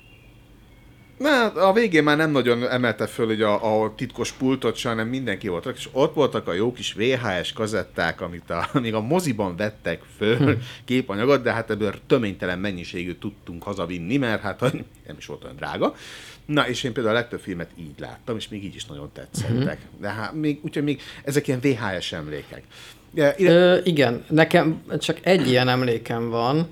Na, 1.17 1.29
hát 1.29 1.57
a 1.57 1.73
végén 1.73 2.03
már 2.03 2.17
nem 2.17 2.31
nagyon 2.31 2.69
emelte 2.69 3.07
föl 3.07 3.27
ugye 3.27 3.45
a, 3.45 3.83
a 3.83 3.93
titkos 3.95 4.31
pultot, 4.31 4.75
se, 4.75 4.89
hanem 4.89 5.07
mindenki 5.07 5.47
volt, 5.47 5.65
és 5.75 5.89
ott 5.91 6.13
voltak 6.13 6.47
a 6.47 6.53
jó 6.53 6.71
kis 6.71 6.93
VHS 6.93 7.53
kazetták, 7.53 8.21
amit 8.21 8.49
a, 8.49 8.69
még 8.81 8.93
a 8.93 9.01
moziban 9.01 9.55
vettek 9.55 10.01
föl 10.17 10.57
képanyagot, 10.85 11.41
de 11.43 11.51
hát 11.51 11.69
ebből 11.71 11.93
töménytelen 12.07 12.59
mennyiségű 12.59 13.13
tudtunk 13.13 13.63
hazavinni, 13.63 14.17
mert 14.17 14.41
hát 14.41 14.61
nem 15.07 15.15
is 15.17 15.25
volt 15.25 15.43
olyan 15.43 15.55
drága. 15.55 15.95
Na, 16.45 16.67
és 16.67 16.83
én 16.83 16.93
például 16.93 17.15
a 17.15 17.19
legtöbb 17.19 17.39
filmet 17.39 17.69
így 17.75 17.99
láttam, 17.99 18.35
és 18.35 18.47
még 18.47 18.63
így 18.63 18.75
is 18.75 18.85
nagyon 18.85 19.09
tetszettek. 19.13 19.79
De 19.99 20.09
hát 20.09 20.33
még, 20.33 20.59
úgyhogy 20.63 20.83
még 20.83 21.01
ezek 21.23 21.47
ilyen 21.47 21.59
VHS 21.59 22.11
emlékek. 22.11 22.63
Ja, 23.13 23.33
ide- 23.37 23.51
Ö, 23.51 23.77
igen, 23.83 24.25
nekem 24.29 24.81
csak 24.99 25.17
egy 25.21 25.47
ilyen 25.47 25.67
emlékem 25.67 26.29
van, 26.29 26.67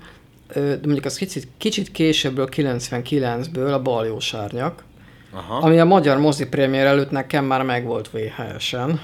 de 0.54 0.78
mondjuk 0.82 1.04
az 1.04 1.16
kicsit, 1.16 1.48
kicsit 1.58 1.90
későbbről, 1.90 2.48
99-ből 2.52 3.72
a 3.72 3.82
Baljós 3.82 4.34
Árnyak, 4.34 4.84
Aha. 5.32 5.56
ami 5.56 5.78
a 5.78 5.84
magyar 5.84 6.18
mozi 6.18 6.46
premier 6.46 6.86
előtt 6.86 7.10
nekem 7.10 7.44
már 7.44 7.62
megvolt 7.62 8.10
VHS-en. 8.10 9.00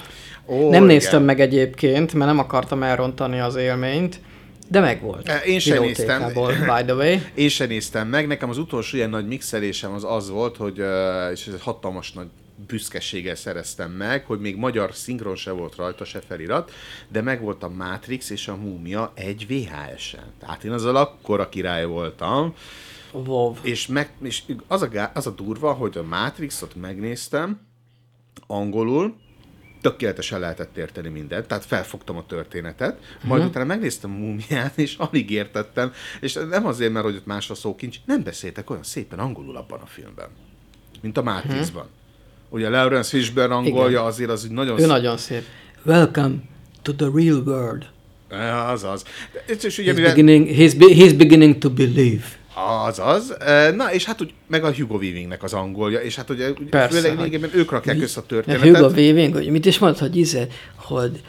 Ó, 0.47 0.55
nem 0.55 0.69
igen. 0.69 0.83
néztem 0.83 1.23
meg 1.23 1.41
egyébként, 1.41 2.13
mert 2.13 2.31
nem 2.31 2.39
akartam 2.39 2.83
elrontani 2.83 3.41
az 3.41 3.57
élményt, 3.57 4.21
de 4.69 4.81
megvolt. 4.81 5.29
E, 5.29 5.37
én 5.37 5.59
sem 5.59 5.83
néztem. 5.83 6.33
By 6.35 6.85
the 6.85 6.95
way. 6.95 7.17
Én 7.35 7.49
sem 7.49 7.69
néztem 7.69 8.09
meg, 8.09 8.27
nekem 8.27 8.49
az 8.49 8.59
utolsó 8.59 8.97
ilyen 8.97 9.11
nagy 9.11 9.27
mixelésem 9.27 9.93
az 9.93 10.05
az 10.05 10.31
volt, 10.31 10.57
hogy, 10.57 10.83
és 11.33 11.47
ez 11.47 11.61
hatalmas 11.61 12.13
nagy 12.13 12.27
büszkeséggel 12.67 13.35
szereztem 13.35 13.91
meg, 13.91 14.25
hogy 14.25 14.41
még 14.41 14.57
magyar 14.57 14.95
szinkron 14.95 15.37
se 15.37 15.51
volt 15.51 15.77
rajta, 15.77 16.05
se 16.05 16.21
felirat, 16.21 16.73
de 17.09 17.21
meg 17.21 17.41
volt 17.41 17.63
a 17.63 17.69
Matrix 17.69 18.31
és 18.31 18.49
a 18.49 18.57
Múmia 18.57 19.13
egy 19.15 19.47
VHS-en. 19.47 20.33
Tehát 20.39 20.65
én 20.65 20.73
azzal 20.73 20.97
akkora 20.97 21.49
király 21.49 21.85
voltam, 21.85 22.55
Wow. 23.13 23.57
és, 23.63 23.87
meg, 23.87 24.13
és 24.23 24.43
az, 24.67 24.83
a, 24.83 25.11
az 25.15 25.27
a 25.27 25.31
durva, 25.31 25.73
hogy 25.73 25.97
a 25.99 26.03
Matrixot 26.03 26.75
megnéztem 26.75 27.61
angolul, 28.47 29.17
tökéletesen 29.81 30.41
lehetett 30.41 30.77
érteni 30.77 31.09
mindent, 31.09 31.47
tehát 31.47 31.65
felfogtam 31.65 32.17
a 32.17 32.27
történetet, 32.27 33.01
majd 33.23 33.31
uh-huh. 33.31 33.47
utána 33.47 33.65
megnéztem 33.65 34.11
a 34.11 34.17
múmiát, 34.17 34.79
és 34.79 34.97
alig 34.97 35.31
értettem, 35.31 35.93
és 36.21 36.33
nem 36.49 36.67
azért, 36.67 36.93
mert 36.93 37.05
hogy 37.05 37.17
ott 37.17 37.27
más 37.27 37.51
a 37.51 37.55
szókincs, 37.55 37.97
nem 38.05 38.23
beszéltek 38.23 38.71
olyan 38.71 38.83
szépen 38.83 39.19
angolul 39.19 39.57
abban 39.57 39.81
a 39.81 39.87
filmben, 39.87 40.29
mint 41.01 41.17
a 41.17 41.23
Matrixban. 41.23 41.85
Uh-huh. 41.85 42.01
Ugye 42.55 42.69
Lawrence 42.69 43.09
Fishburne 43.09 43.55
angolja 43.55 43.89
Igen. 43.91 44.03
azért 44.03 44.31
az 44.31 44.45
úgy 44.45 44.51
nagyon 44.51 44.81
Ő 44.81 44.87
nagyon 44.87 45.17
szép. 45.17 45.43
Welcome 45.85 46.35
to 46.83 46.93
the 46.95 47.09
real 47.15 47.43
world. 47.47 47.87
Ja, 48.31 48.67
Azaz. 48.69 49.03
De- 49.33 49.55
És, 49.55 49.63
és 49.65 49.79
ugye 49.79 49.93
He's 49.93 49.95
mivel... 49.95 50.15
beginning, 50.15 50.49
he's, 50.49 50.75
be, 50.79 50.87
he's 50.87 51.15
beginning 51.17 51.59
to 51.59 51.71
believe. 51.71 52.23
Azaz. 52.87 53.31
E, 53.41 53.71
Na, 53.71 53.93
és 53.93 54.05
hát 54.05 54.21
úgy, 54.21 54.33
meg 54.47 54.65
a 54.65 54.75
Hugo 54.75 54.97
Weavingnek 54.97 55.43
az 55.43 55.53
angolja, 55.53 55.99
és 56.01 56.17
hát 56.17 56.31
ugye, 56.31 56.53
Persze, 56.71 56.89
főleg 56.97 57.11
hogy- 57.11 57.19
lényegében 57.19 57.51
ők 57.55 57.71
rakják 57.71 58.01
össze 58.03 58.21
a 58.21 58.23
A 58.23 58.27
történetet. 58.27 58.77
Hugo 58.77 58.87
Weaving, 58.95 59.35
hogy 59.35 59.49
mit 59.51 59.67
is 59.67 59.79
mondta, 59.79 60.01
hogy 60.05 60.17
izé, 60.17 60.47
hogy 60.77 61.21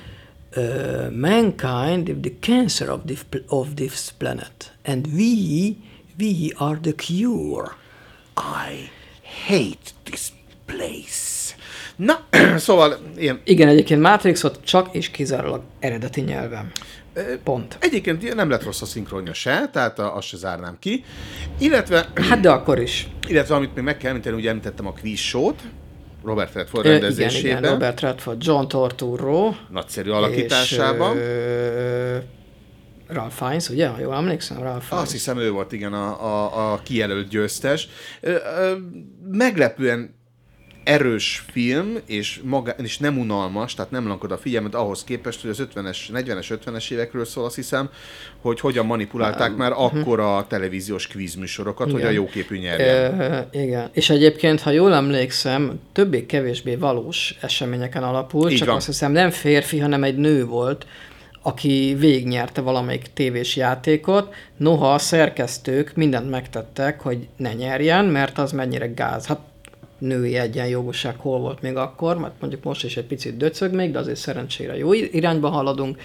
uh, 0.55 1.11
mankind 1.15 2.07
is 2.07 2.15
the 2.21 2.31
cancer 2.39 2.89
of 2.89 2.99
this, 3.05 3.19
of 3.47 3.67
this 3.75 3.99
planet, 4.17 4.73
and 4.85 5.07
we, 5.15 5.69
we 6.19 6.51
are 6.55 6.79
the 6.81 6.93
cure. 6.95 7.71
I 8.37 8.89
hate 9.47 9.91
this 10.03 10.21
place. 10.65 11.55
Na, 11.95 12.19
szóval 12.57 12.97
ilyen, 13.17 13.41
Igen, 13.43 13.67
egyébként 13.67 14.01
Matrixot 14.01 14.59
csak 14.63 14.95
és 14.95 15.09
kizárólag 15.09 15.61
eredeti 15.79 16.21
nyelven. 16.21 16.71
Pont. 17.43 17.77
egyébként 17.79 18.33
nem 18.35 18.49
lett 18.49 18.63
rossz 18.63 18.81
a 18.81 18.85
szinkronja 18.85 19.33
se, 19.33 19.69
tehát 19.71 19.99
azt 19.99 20.27
se 20.27 20.37
zárnám 20.37 20.77
ki. 20.79 21.03
Illetve, 21.59 22.09
Hát 22.29 22.39
de 22.39 22.49
akkor 22.51 22.79
is. 22.79 23.07
illetve 23.27 23.55
amit 23.55 23.75
még 23.75 23.83
meg 23.83 23.97
kell 23.97 24.09
említeni, 24.09 24.35
ugye 24.35 24.49
említettem 24.49 24.87
a 24.87 24.93
quiz 25.01 25.19
show-t, 25.19 25.61
Robert 26.23 26.53
Redford 26.53 26.85
Ö, 26.85 26.89
igen, 26.89 27.01
rendezésében, 27.01 27.57
igen, 27.57 27.71
Robert 27.71 27.99
Redford, 27.99 28.43
John 28.43 28.67
Torturro. 28.67 29.53
nagyszerű 29.69 30.09
alakításában. 30.09 31.15
És, 31.17 31.21
ö, 31.23 32.17
Ralph 33.07 33.35
Fiennes, 33.35 33.69
ugye? 33.69 33.87
Ha 33.87 33.99
jól 33.99 34.13
emlékszem, 34.15 34.57
Ralph 34.57 34.83
Fiennes. 34.85 35.03
Azt 35.03 35.11
hiszem 35.11 35.37
ő 35.37 35.51
volt, 35.51 35.71
igen, 35.71 35.93
a, 35.93 36.23
a, 36.25 36.73
a 36.73 36.79
kijelölt 36.83 37.27
győztes. 37.27 37.87
Ö, 38.21 38.31
ö, 38.31 38.75
Meglepően 39.31 40.15
erős 40.83 41.45
film, 41.51 41.97
és, 42.05 42.39
maga, 42.43 42.71
és 42.71 42.97
nem 42.97 43.19
unalmas, 43.19 43.73
tehát 43.73 43.91
nem 43.91 44.07
lankod 44.07 44.31
a 44.31 44.37
figyelmet 44.37 44.75
ahhoz 44.75 45.03
képest, 45.03 45.41
hogy 45.41 45.49
az 45.49 45.67
50-es, 45.75 45.97
40-es, 46.13 46.57
50-es 46.65 46.91
évekről 46.91 47.25
szól, 47.25 47.45
azt 47.45 47.55
hiszem, 47.55 47.89
hogy 48.41 48.59
hogyan 48.59 48.85
manipulálták 48.85 49.55
már 49.55 49.71
akkor 49.71 50.19
a 50.19 50.45
televíziós 50.47 51.07
kvízműsorokat, 51.07 51.91
hogy 51.91 52.01
a 52.03 52.09
jóképű 52.09 52.57
nyerjen. 52.57 53.19
Ö, 53.19 53.39
igen. 53.51 53.89
És 53.93 54.09
egyébként, 54.09 54.61
ha 54.61 54.69
jól 54.69 54.93
emlékszem, 54.93 55.79
többé-kevésbé 55.91 56.75
valós 56.75 57.35
eseményeken 57.41 58.03
alapul, 58.03 58.49
Így 58.49 58.57
csak 58.57 58.67
van. 58.67 58.75
azt 58.75 58.85
hiszem 58.85 59.11
nem 59.11 59.29
férfi, 59.29 59.79
hanem 59.79 60.03
egy 60.03 60.17
nő 60.17 60.45
volt, 60.45 60.85
aki 61.41 61.95
végignyerte 61.99 62.61
valamelyik 62.61 63.13
tévés 63.13 63.55
játékot, 63.55 64.33
noha 64.57 64.93
a 64.93 64.97
szerkesztők 64.97 65.95
mindent 65.95 66.29
megtettek, 66.29 67.01
hogy 67.01 67.27
ne 67.37 67.53
nyerjen, 67.53 68.05
mert 68.05 68.37
az 68.37 68.51
mennyire 68.51 68.87
gáz. 68.87 69.25
Hát 69.25 69.39
női 70.03 70.35
egyenjogúság 70.35 71.15
hol 71.17 71.39
volt 71.39 71.61
még 71.61 71.75
akkor, 71.75 72.17
mert 72.17 72.33
mondjuk 72.39 72.63
most 72.63 72.83
is 72.83 72.97
egy 72.97 73.05
picit 73.05 73.37
döcög 73.37 73.73
még, 73.73 73.91
de 73.91 73.99
azért 73.99 74.17
szerencsére 74.17 74.77
jó 74.77 74.93
irányba 74.93 75.49
haladunk. 75.49 76.01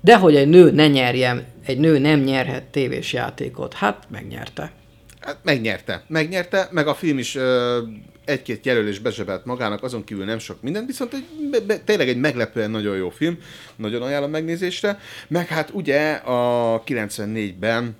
De 0.00 0.16
hogy 0.16 0.36
egy 0.36 0.48
nő 0.48 0.70
ne 0.70 0.88
nyerjen, 0.88 1.44
egy 1.66 1.78
nő 1.78 1.98
nem 1.98 2.20
nyerhet 2.20 2.64
tévés 2.64 3.12
játékot, 3.12 3.74
hát 3.74 4.06
megnyerte. 4.10 4.72
Hát 5.20 5.38
megnyerte. 5.42 6.04
Megnyerte, 6.06 6.68
meg 6.70 6.86
a 6.86 6.94
film 6.94 7.18
is 7.18 7.34
ö, 7.34 7.78
egy-két 8.24 8.66
jelölés 8.66 8.98
bezsebelt 8.98 9.44
magának, 9.44 9.82
azon 9.82 10.04
kívül 10.04 10.24
nem 10.24 10.38
sok 10.38 10.62
mindent, 10.62 10.86
viszont 10.86 11.12
egy, 11.12 11.24
be, 11.50 11.60
be, 11.60 11.78
tényleg 11.78 12.08
egy 12.08 12.16
meglepően 12.16 12.70
nagyon 12.70 12.96
jó 12.96 13.10
film, 13.10 13.38
nagyon 13.76 14.02
ajánlom 14.02 14.30
megnézésre. 14.30 14.98
Meg 15.28 15.46
hát 15.46 15.70
ugye 15.72 16.12
a 16.12 16.82
94-ben 16.86 17.96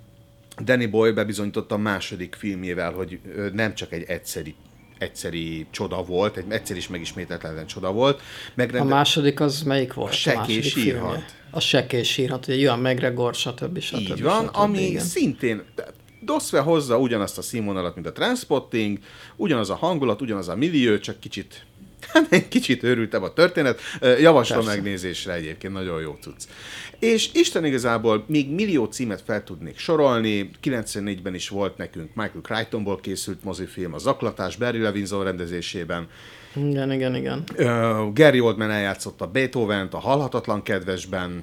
Danny 0.65 0.91
Boy 0.91 1.11
bebizonyította 1.11 1.75
a 1.75 1.79
második 1.79 2.35
filmjével, 2.39 2.93
hogy 2.93 3.21
nem 3.53 3.75
csak 3.75 3.93
egy 3.93 4.05
egyszeri 4.07 4.55
egyszeri 5.05 5.67
csoda 5.71 6.03
volt, 6.03 6.37
egy 6.37 6.45
egyszer 6.49 6.77
is 6.77 6.89
megismétetlen 6.89 7.67
csoda 7.67 7.93
volt. 7.93 8.21
A 8.21 8.53
Megrende... 8.55 8.95
második 8.95 9.41
az 9.41 9.63
melyik 9.63 9.93
volt? 9.93 10.11
A, 10.11 10.15
sírhat. 10.15 10.47
filmje? 10.47 11.25
A 11.51 11.61
Sekély 11.61 12.03
sírhat, 12.03 12.47
ugye 12.47 12.57
Jön 12.57 12.79
McGregor, 12.79 13.35
stb. 13.35 13.79
stb. 13.79 13.99
Így 13.99 14.23
van, 14.23 14.45
stb. 14.45 14.57
ami 14.57 14.83
igen. 14.83 15.05
szintén 15.05 15.63
Doszve 16.21 16.61
hozza 16.61 16.99
ugyanazt 16.99 17.39
a 17.39 17.43
színvonalat, 17.43 17.95
mint 17.95 18.07
a 18.07 18.13
Transpotting, 18.13 18.99
ugyanaz 19.37 19.71
a 19.71 19.75
hangulat, 19.75 20.21
ugyanaz 20.21 20.49
a 20.49 20.57
millió, 20.57 20.99
csak 20.99 21.21
kicsit 21.21 21.67
Hát 22.13 22.27
egy 22.33 22.49
kicsit 22.49 22.83
őrültem 22.83 23.23
a 23.23 23.33
történet, 23.33 23.81
javaslom 24.01 24.65
Persze. 24.65 24.75
megnézésre 24.75 25.33
egyébként, 25.33 25.73
nagyon 25.73 26.01
jó 26.01 26.17
tudsz. 26.23 26.49
És 26.99 27.31
Isten 27.33 27.65
igazából 27.65 28.25
még 28.27 28.51
millió 28.51 28.85
címet 28.85 29.23
fel 29.27 29.45
tudnék 29.45 29.79
sorolni, 29.79 30.51
94-ben 30.63 31.35
is 31.35 31.49
volt 31.49 31.77
nekünk 31.77 32.15
Michael 32.15 32.41
Crichtonból 32.43 33.01
készült 33.01 33.45
mozifilm, 33.45 33.95
a 33.95 33.99
Zaklatás 33.99 34.57
Barry 34.57 34.79
Levinson 34.79 35.25
rendezésében, 35.25 36.09
igen, 36.57 36.93
igen, 36.93 37.15
igen. 37.15 37.45
Uh, 37.59 38.13
Gary 38.13 38.41
Oldman 38.41 38.71
eljátszotta 38.71 39.27
Beethoven-t 39.27 39.95
a 39.95 39.99
Halhatatlan 39.99 40.63
Kedvesben, 40.63 41.43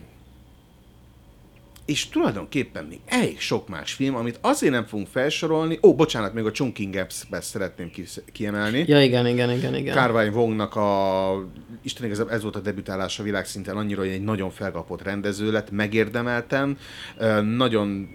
és 1.92 2.10
tulajdonképpen 2.10 2.86
még 2.86 3.00
elég 3.06 3.40
sok 3.40 3.68
más 3.68 3.94
film, 3.94 4.16
amit 4.16 4.38
azért 4.42 4.74
nem 4.74 4.86
fogunk 4.86 5.08
felsorolni. 5.08 5.80
Ó, 5.82 5.96
bocsánat, 5.96 6.34
még 6.34 6.46
a 6.46 6.52
Chunking 6.52 6.94
Gaps-be 6.94 7.42
szeretném 7.42 7.92
kiemelni. 8.32 8.84
Ja, 8.88 9.02
igen, 9.04 9.28
igen, 9.28 9.52
igen, 9.52 9.76
igen. 9.76 9.96
Carvine 9.96 10.36
Wongnak 10.36 10.76
a, 10.76 11.50
Isten 11.82 12.12
ez 12.30 12.42
volt 12.42 12.56
a 12.56 12.60
debütálása 12.60 13.24
világszinten 13.24 13.78
annyira, 13.78 14.02
hogy 14.02 14.10
egy 14.10 14.24
nagyon 14.24 14.50
felkapott 14.50 15.04
rendező 15.04 15.52
lett, 15.52 15.72
megérdemeltem. 15.72 16.78
Nagyon 17.56 18.10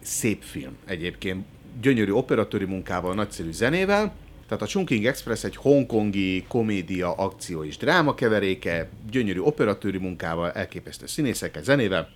szép 0.00 0.42
film 0.42 0.76
egyébként, 0.86 1.44
gyönyörű 1.80 2.12
operatőri 2.12 2.64
munkával, 2.64 3.14
nagyszerű 3.14 3.52
zenével, 3.52 4.14
tehát 4.48 4.62
a 4.62 4.66
Chungking 4.66 5.04
Express 5.04 5.44
egy 5.44 5.56
hongkongi 5.56 6.44
komédia, 6.48 7.12
akció 7.12 7.64
és 7.64 7.76
dráma 7.76 8.14
keveréke, 8.14 8.88
gyönyörű 9.10 9.40
operatőri 9.40 9.98
munkával, 9.98 10.50
elképesztő 10.50 11.06
színészekkel, 11.06 11.62
zenével, 11.62 12.08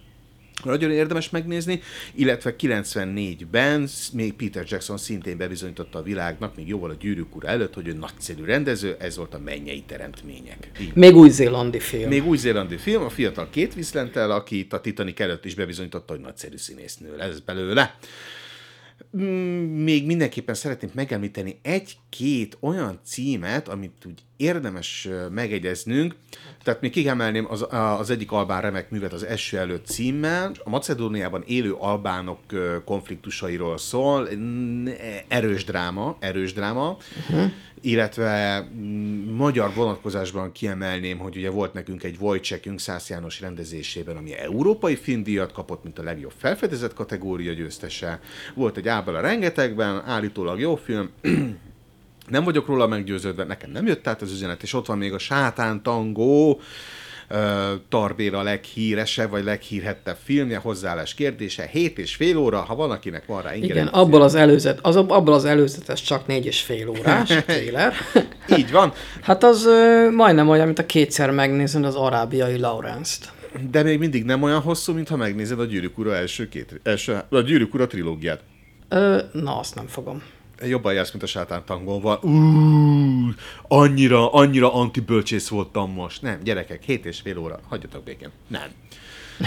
nagyon 0.65 0.91
érdemes 0.91 1.31
megnézni, 1.31 1.81
illetve 2.15 2.55
94-ben 2.59 3.89
még 4.13 4.33
Peter 4.33 4.65
Jackson 4.69 4.97
szintén 4.97 5.37
bebizonyította 5.37 5.99
a 5.99 6.03
világnak, 6.03 6.57
még 6.57 6.69
jóval 6.69 6.91
a 6.91 6.97
gyűrűk 7.01 7.37
ura 7.37 7.49
előtt, 7.49 7.75
hogy 7.75 7.89
ő 7.89 7.93
nagyszerű 7.93 8.45
rendező, 8.45 8.97
ez 8.99 9.17
volt 9.17 9.35
a 9.35 9.39
mennyei 9.39 9.83
teremtmények. 9.87 10.71
Így. 10.81 10.95
Még 10.95 11.17
új-zélandi 11.17 11.79
film. 11.79 12.09
Még 12.09 12.27
új-zélandi 12.27 12.77
film, 12.77 13.03
a 13.03 13.09
fiatal 13.09 13.49
két 13.51 13.75
Winslettel, 13.75 14.31
aki 14.31 14.59
itt 14.59 14.73
a 14.73 14.81
Titanic 14.81 15.21
előtt 15.21 15.45
is 15.45 15.55
bebizonyította, 15.55 16.13
hogy 16.13 16.23
nagyszerű 16.23 16.57
színésznő 16.57 17.17
lesz 17.17 17.39
belőle. 17.39 17.99
Mm, 19.17 19.83
még 19.83 20.07
mindenképpen 20.07 20.55
szeretném 20.55 20.91
megemlíteni 20.95 21.59
egy-két 21.63 22.57
olyan 22.61 23.01
címet, 23.05 23.69
amit 23.69 24.05
úgy 24.07 24.21
érdemes 24.43 25.09
megegyeznünk. 25.31 26.15
Tehát 26.63 26.81
még 26.81 26.91
kiemelném 26.91 27.47
az, 27.51 27.67
az 27.71 28.11
egyik 28.11 28.33
albán 28.33 28.61
remek 28.61 28.91
művet 28.91 29.13
az 29.13 29.25
eső 29.25 29.59
előtt 29.59 29.87
címmel. 29.87 30.53
A 30.65 30.71
Macedóniában 30.71 31.43
élő 31.47 31.73
albánok 31.73 32.39
konfliktusairól 32.85 33.79
szól. 33.79 34.29
Erős 35.29 35.65
dráma, 35.65 36.17
erős 36.21 36.53
dráma. 36.53 36.97
Uh-huh 37.31 37.51
illetve 37.85 38.69
mm, 38.75 39.35
magyar 39.35 39.75
vonatkozásban 39.75 40.53
kiemelném, 40.53 41.19
hogy 41.19 41.37
ugye 41.37 41.51
volt 41.51 41.73
nekünk 41.73 42.03
egy 42.03 42.17
Wojciechünk 42.21 42.81
Szász 42.81 43.11
János 43.11 43.41
rendezésében, 43.41 44.17
ami 44.17 44.33
európai 44.35 44.97
filmdíjat 44.97 45.53
kapott, 45.53 45.83
mint 45.83 45.99
a 45.99 46.03
legjobb 46.03 46.33
felfedezett 46.37 46.95
kategória 46.95 47.53
győztese. 47.53 48.21
Volt 48.55 48.77
egy 48.77 48.89
Ábel 48.89 49.15
a 49.15 49.21
rengetegben, 49.21 50.03
állítólag 50.05 50.61
jó 50.61 50.77
film, 50.77 51.11
nem 52.33 52.45
vagyok 52.45 52.67
róla 52.67 52.87
meggyőződve, 52.87 53.45
nekem 53.45 53.71
nem 53.71 53.87
jött 53.87 54.07
át 54.07 54.23
az 54.23 54.33
üzenet, 54.33 54.63
és 54.63 54.75
ott 54.75 54.87
van 54.87 54.99
még 54.99 55.13
a 55.13 55.19
Sátán 55.19 55.83
Tangó, 55.83 56.61
Tarbér 57.89 58.35
a 58.35 58.43
leghíresebb, 58.43 59.31
vagy 59.31 59.45
leghírhettebb 59.45 60.17
filmje, 60.25 60.59
hozzáállás 60.59 61.15
kérdése, 61.15 61.69
7 61.73 61.99
és 61.99 62.15
fél 62.15 62.37
óra, 62.37 62.61
ha 62.61 62.75
van, 62.75 62.91
akinek 62.91 63.27
van 63.27 63.43
rá 63.43 63.55
ingyen. 63.55 63.71
Igen, 63.71 63.87
abból 63.87 64.23
az 64.23 64.35
előzet, 64.35 64.79
az, 64.83 64.97
abból 64.97 65.33
az 65.35 65.45
előzetes 65.45 66.03
csak 66.03 66.27
négy 66.27 66.47
és 66.47 66.61
fél 66.61 66.89
órás 66.89 67.29
trailer. 67.47 67.93
Így 68.59 68.71
van. 68.71 68.93
hát 69.23 69.45
az 69.45 69.67
ö, 69.67 70.11
majdnem 70.11 70.49
olyan, 70.49 70.67
mint 70.67 70.79
a 70.79 70.87
kétszer 70.87 71.31
megnézni 71.31 71.85
az 71.85 71.95
arábiai 71.95 72.59
Lawrence-t. 72.59 73.33
De 73.71 73.83
még 73.83 73.99
mindig 73.99 74.25
nem 74.25 74.43
olyan 74.43 74.61
hosszú, 74.61 74.93
mintha 74.93 75.17
megnézed 75.17 75.61
a 75.61 75.65
Gyűrűk 75.65 75.99
Ura 75.99 76.15
első 76.15 76.49
két, 76.49 76.81
első, 76.83 77.23
a 77.29 77.41
Gyűrűk 77.41 77.75
Ura 77.75 77.87
trilógiát. 77.87 78.41
Ö, 78.89 79.19
na, 79.33 79.59
azt 79.59 79.75
nem 79.75 79.87
fogom 79.87 80.23
jobban 80.67 80.93
jársz, 80.93 81.11
mint 81.11 81.23
a 81.23 81.27
sátán 81.27 81.65
tangolval. 81.65 82.19
Uuuuh, 82.23 83.35
annyira, 83.69 84.33
annyira 84.33 84.75
antibölcsész 84.75 85.49
voltam 85.49 85.93
most. 85.93 86.23
Nem, 86.23 86.43
gyerekek, 86.43 86.83
hét 86.83 87.07
és 87.07 87.21
fél 87.21 87.39
óra, 87.39 87.61
hagyjatok 87.69 88.05
békén. 88.05 88.31
Nem. 88.47 88.69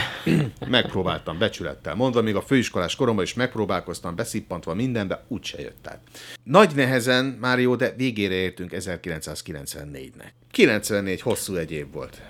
Megpróbáltam 0.68 1.38
becsülettel 1.38 1.96
mondva, 1.96 2.22
még 2.22 2.36
a 2.36 2.42
főiskolás 2.42 2.96
koromban 2.96 3.24
is 3.24 3.34
megpróbálkoztam, 3.34 4.16
beszippantva 4.16 4.74
mindenbe, 4.74 5.26
úgyse 5.28 5.62
jött 5.62 5.88
át. 5.88 6.00
Nagy 6.44 6.76
nehezen, 6.76 7.26
már 7.26 7.60
jó, 7.60 7.76
de 7.76 7.94
végére 7.98 8.34
értünk 8.34 8.72
1994-nek. 8.76 10.30
94 10.52 11.22
hosszú 11.22 11.56
egy 11.56 11.72
év 11.72 11.92
volt. 11.92 12.22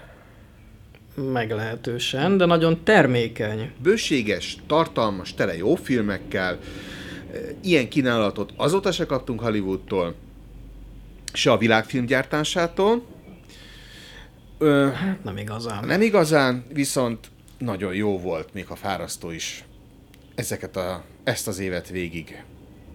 Meglehetősen, 1.34 2.38
de 2.38 2.46
nagyon 2.46 2.84
termékeny. 2.84 3.72
Bőséges, 3.84 4.58
tartalmas, 4.68 5.34
tele 5.34 5.58
jó 5.58 5.76
filmekkel, 5.76 6.60
Ilyen 7.62 7.90
kínálatot 7.90 8.54
azóta 8.56 8.92
se 8.92 9.06
kaptunk 9.06 9.42
Hollywoodtól, 9.42 10.16
se 11.34 11.52
a 11.52 11.58
világfilmgyártásától. 11.58 13.06
Ö, 14.58 14.90
hát 14.94 15.24
nem 15.24 15.38
igazán. 15.38 15.86
Nem 15.86 16.02
igazán, 16.02 16.66
viszont 16.74 17.32
nagyon 17.58 17.94
jó 17.94 18.20
volt, 18.20 18.54
még 18.54 18.68
ha 18.68 18.76
fárasztó 18.76 19.32
is 19.32 19.66
ezeket 20.36 20.76
a, 20.76 21.04
ezt 21.24 21.48
az 21.48 21.60
évet 21.60 21.90
végig 21.90 22.44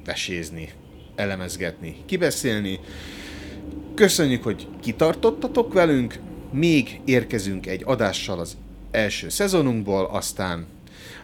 vesézni, 0.05 0.73
elemezgetni, 1.15 1.97
kibeszélni. 2.07 2.81
Köszönjük, 3.95 4.43
hogy 4.43 4.67
kitartottatok 4.81 5.73
velünk, 5.73 6.19
még 6.53 7.01
érkezünk 7.05 7.67
egy 7.67 7.83
adással 7.85 8.39
az 8.39 8.57
első 8.91 9.29
szezonunkból, 9.29 10.05
aztán 10.05 10.67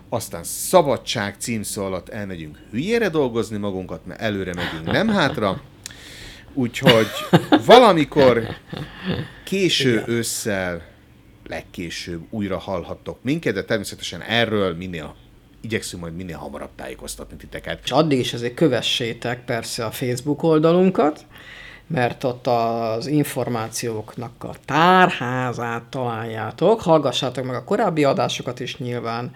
aztán 0.08 0.44
szabadság 0.44 1.34
címszó 1.38 1.84
alatt 1.84 2.08
elmegyünk 2.08 2.58
hülyére 2.70 3.08
dolgozni 3.08 3.56
magunkat, 3.56 4.06
mert 4.06 4.20
előre 4.20 4.54
megyünk, 4.54 4.92
nem 4.92 5.08
hátra. 5.08 5.60
Úgyhogy 6.54 7.06
valamikor 7.66 8.46
késő 9.44 9.92
Igen. 9.92 10.10
ősszel, 10.10 10.82
legkésőbb 11.48 12.22
újra 12.30 12.58
hallhattok 12.58 13.18
minket, 13.22 13.54
de 13.54 13.64
természetesen 13.64 14.20
erről 14.20 14.76
minél 14.76 15.14
igyekszünk 15.60 16.02
majd 16.02 16.16
minél 16.16 16.36
hamarabb 16.36 16.70
tájékoztatni 16.76 17.36
titeket. 17.36 17.80
És 17.84 17.90
addig 17.90 18.18
is 18.18 18.32
azért 18.32 18.54
kövessétek 18.54 19.44
persze 19.44 19.84
a 19.84 19.90
Facebook 19.90 20.42
oldalunkat, 20.42 21.26
mert 21.86 22.24
ott 22.24 22.46
az 22.46 23.06
információknak 23.06 24.44
a 24.44 24.54
tárházát 24.64 25.82
találjátok. 25.82 26.80
Hallgassátok 26.80 27.44
meg 27.44 27.54
a 27.54 27.64
korábbi 27.64 28.04
adásokat 28.04 28.60
is 28.60 28.76
nyilván, 28.76 29.34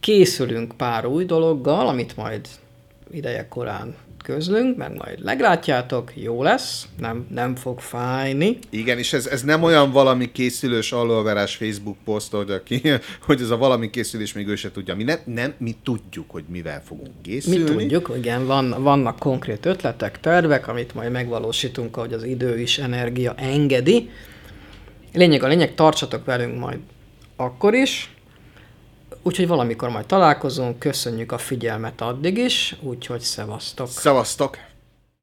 készülünk 0.00 0.76
pár 0.76 1.06
új 1.06 1.24
dologgal, 1.24 1.88
amit 1.88 2.16
majd 2.16 2.48
ideje 3.10 3.48
korán 3.48 3.94
közlünk, 4.22 4.76
meg 4.76 4.96
majd 4.96 5.24
meglátjátok, 5.24 6.12
jó 6.14 6.42
lesz, 6.42 6.86
nem, 6.98 7.26
nem 7.30 7.54
fog 7.54 7.80
fájni. 7.80 8.58
Igen, 8.70 8.98
és 8.98 9.12
ez, 9.12 9.26
ez 9.26 9.42
nem 9.42 9.62
olyan 9.62 9.92
valami 9.92 10.32
készülős 10.32 10.92
alulverás 10.92 11.56
Facebook 11.56 11.96
poszt, 12.04 12.32
hogy, 12.32 12.50
aki, 12.50 12.82
hogy 13.26 13.40
ez 13.40 13.50
a 13.50 13.56
valami 13.56 13.90
készülés 13.90 14.32
még 14.32 14.46
ő 14.48 14.54
se 14.54 14.70
tudja. 14.70 14.94
Mi 14.94 15.02
nem, 15.02 15.18
nem, 15.24 15.54
mi 15.58 15.76
tudjuk, 15.82 16.30
hogy 16.30 16.44
mivel 16.48 16.82
fogunk 16.86 17.22
készülni. 17.22 17.58
Mi 17.58 17.70
tudjuk, 17.70 18.12
igen, 18.16 18.46
van, 18.46 18.82
vannak 18.82 19.18
konkrét 19.18 19.66
ötletek, 19.66 20.20
tervek, 20.20 20.68
amit 20.68 20.94
majd 20.94 21.10
megvalósítunk, 21.10 21.96
ahogy 21.96 22.12
az 22.12 22.24
idő 22.24 22.60
is 22.60 22.78
energia 22.78 23.34
engedi. 23.36 24.10
Lényeg 25.12 25.42
a 25.42 25.48
lényeg, 25.48 25.74
tartsatok 25.74 26.24
velünk 26.24 26.58
majd 26.58 26.78
akkor 27.36 27.74
is, 27.74 28.10
Úgyhogy 29.28 29.46
valamikor 29.46 29.88
majd 29.88 30.06
találkozunk, 30.06 30.78
köszönjük 30.78 31.32
a 31.32 31.38
figyelmet 31.38 32.00
addig 32.00 32.38
is, 32.38 32.76
úgyhogy 32.80 33.20
szevasztok! 33.20 33.88
Szevasztok! 33.88 34.58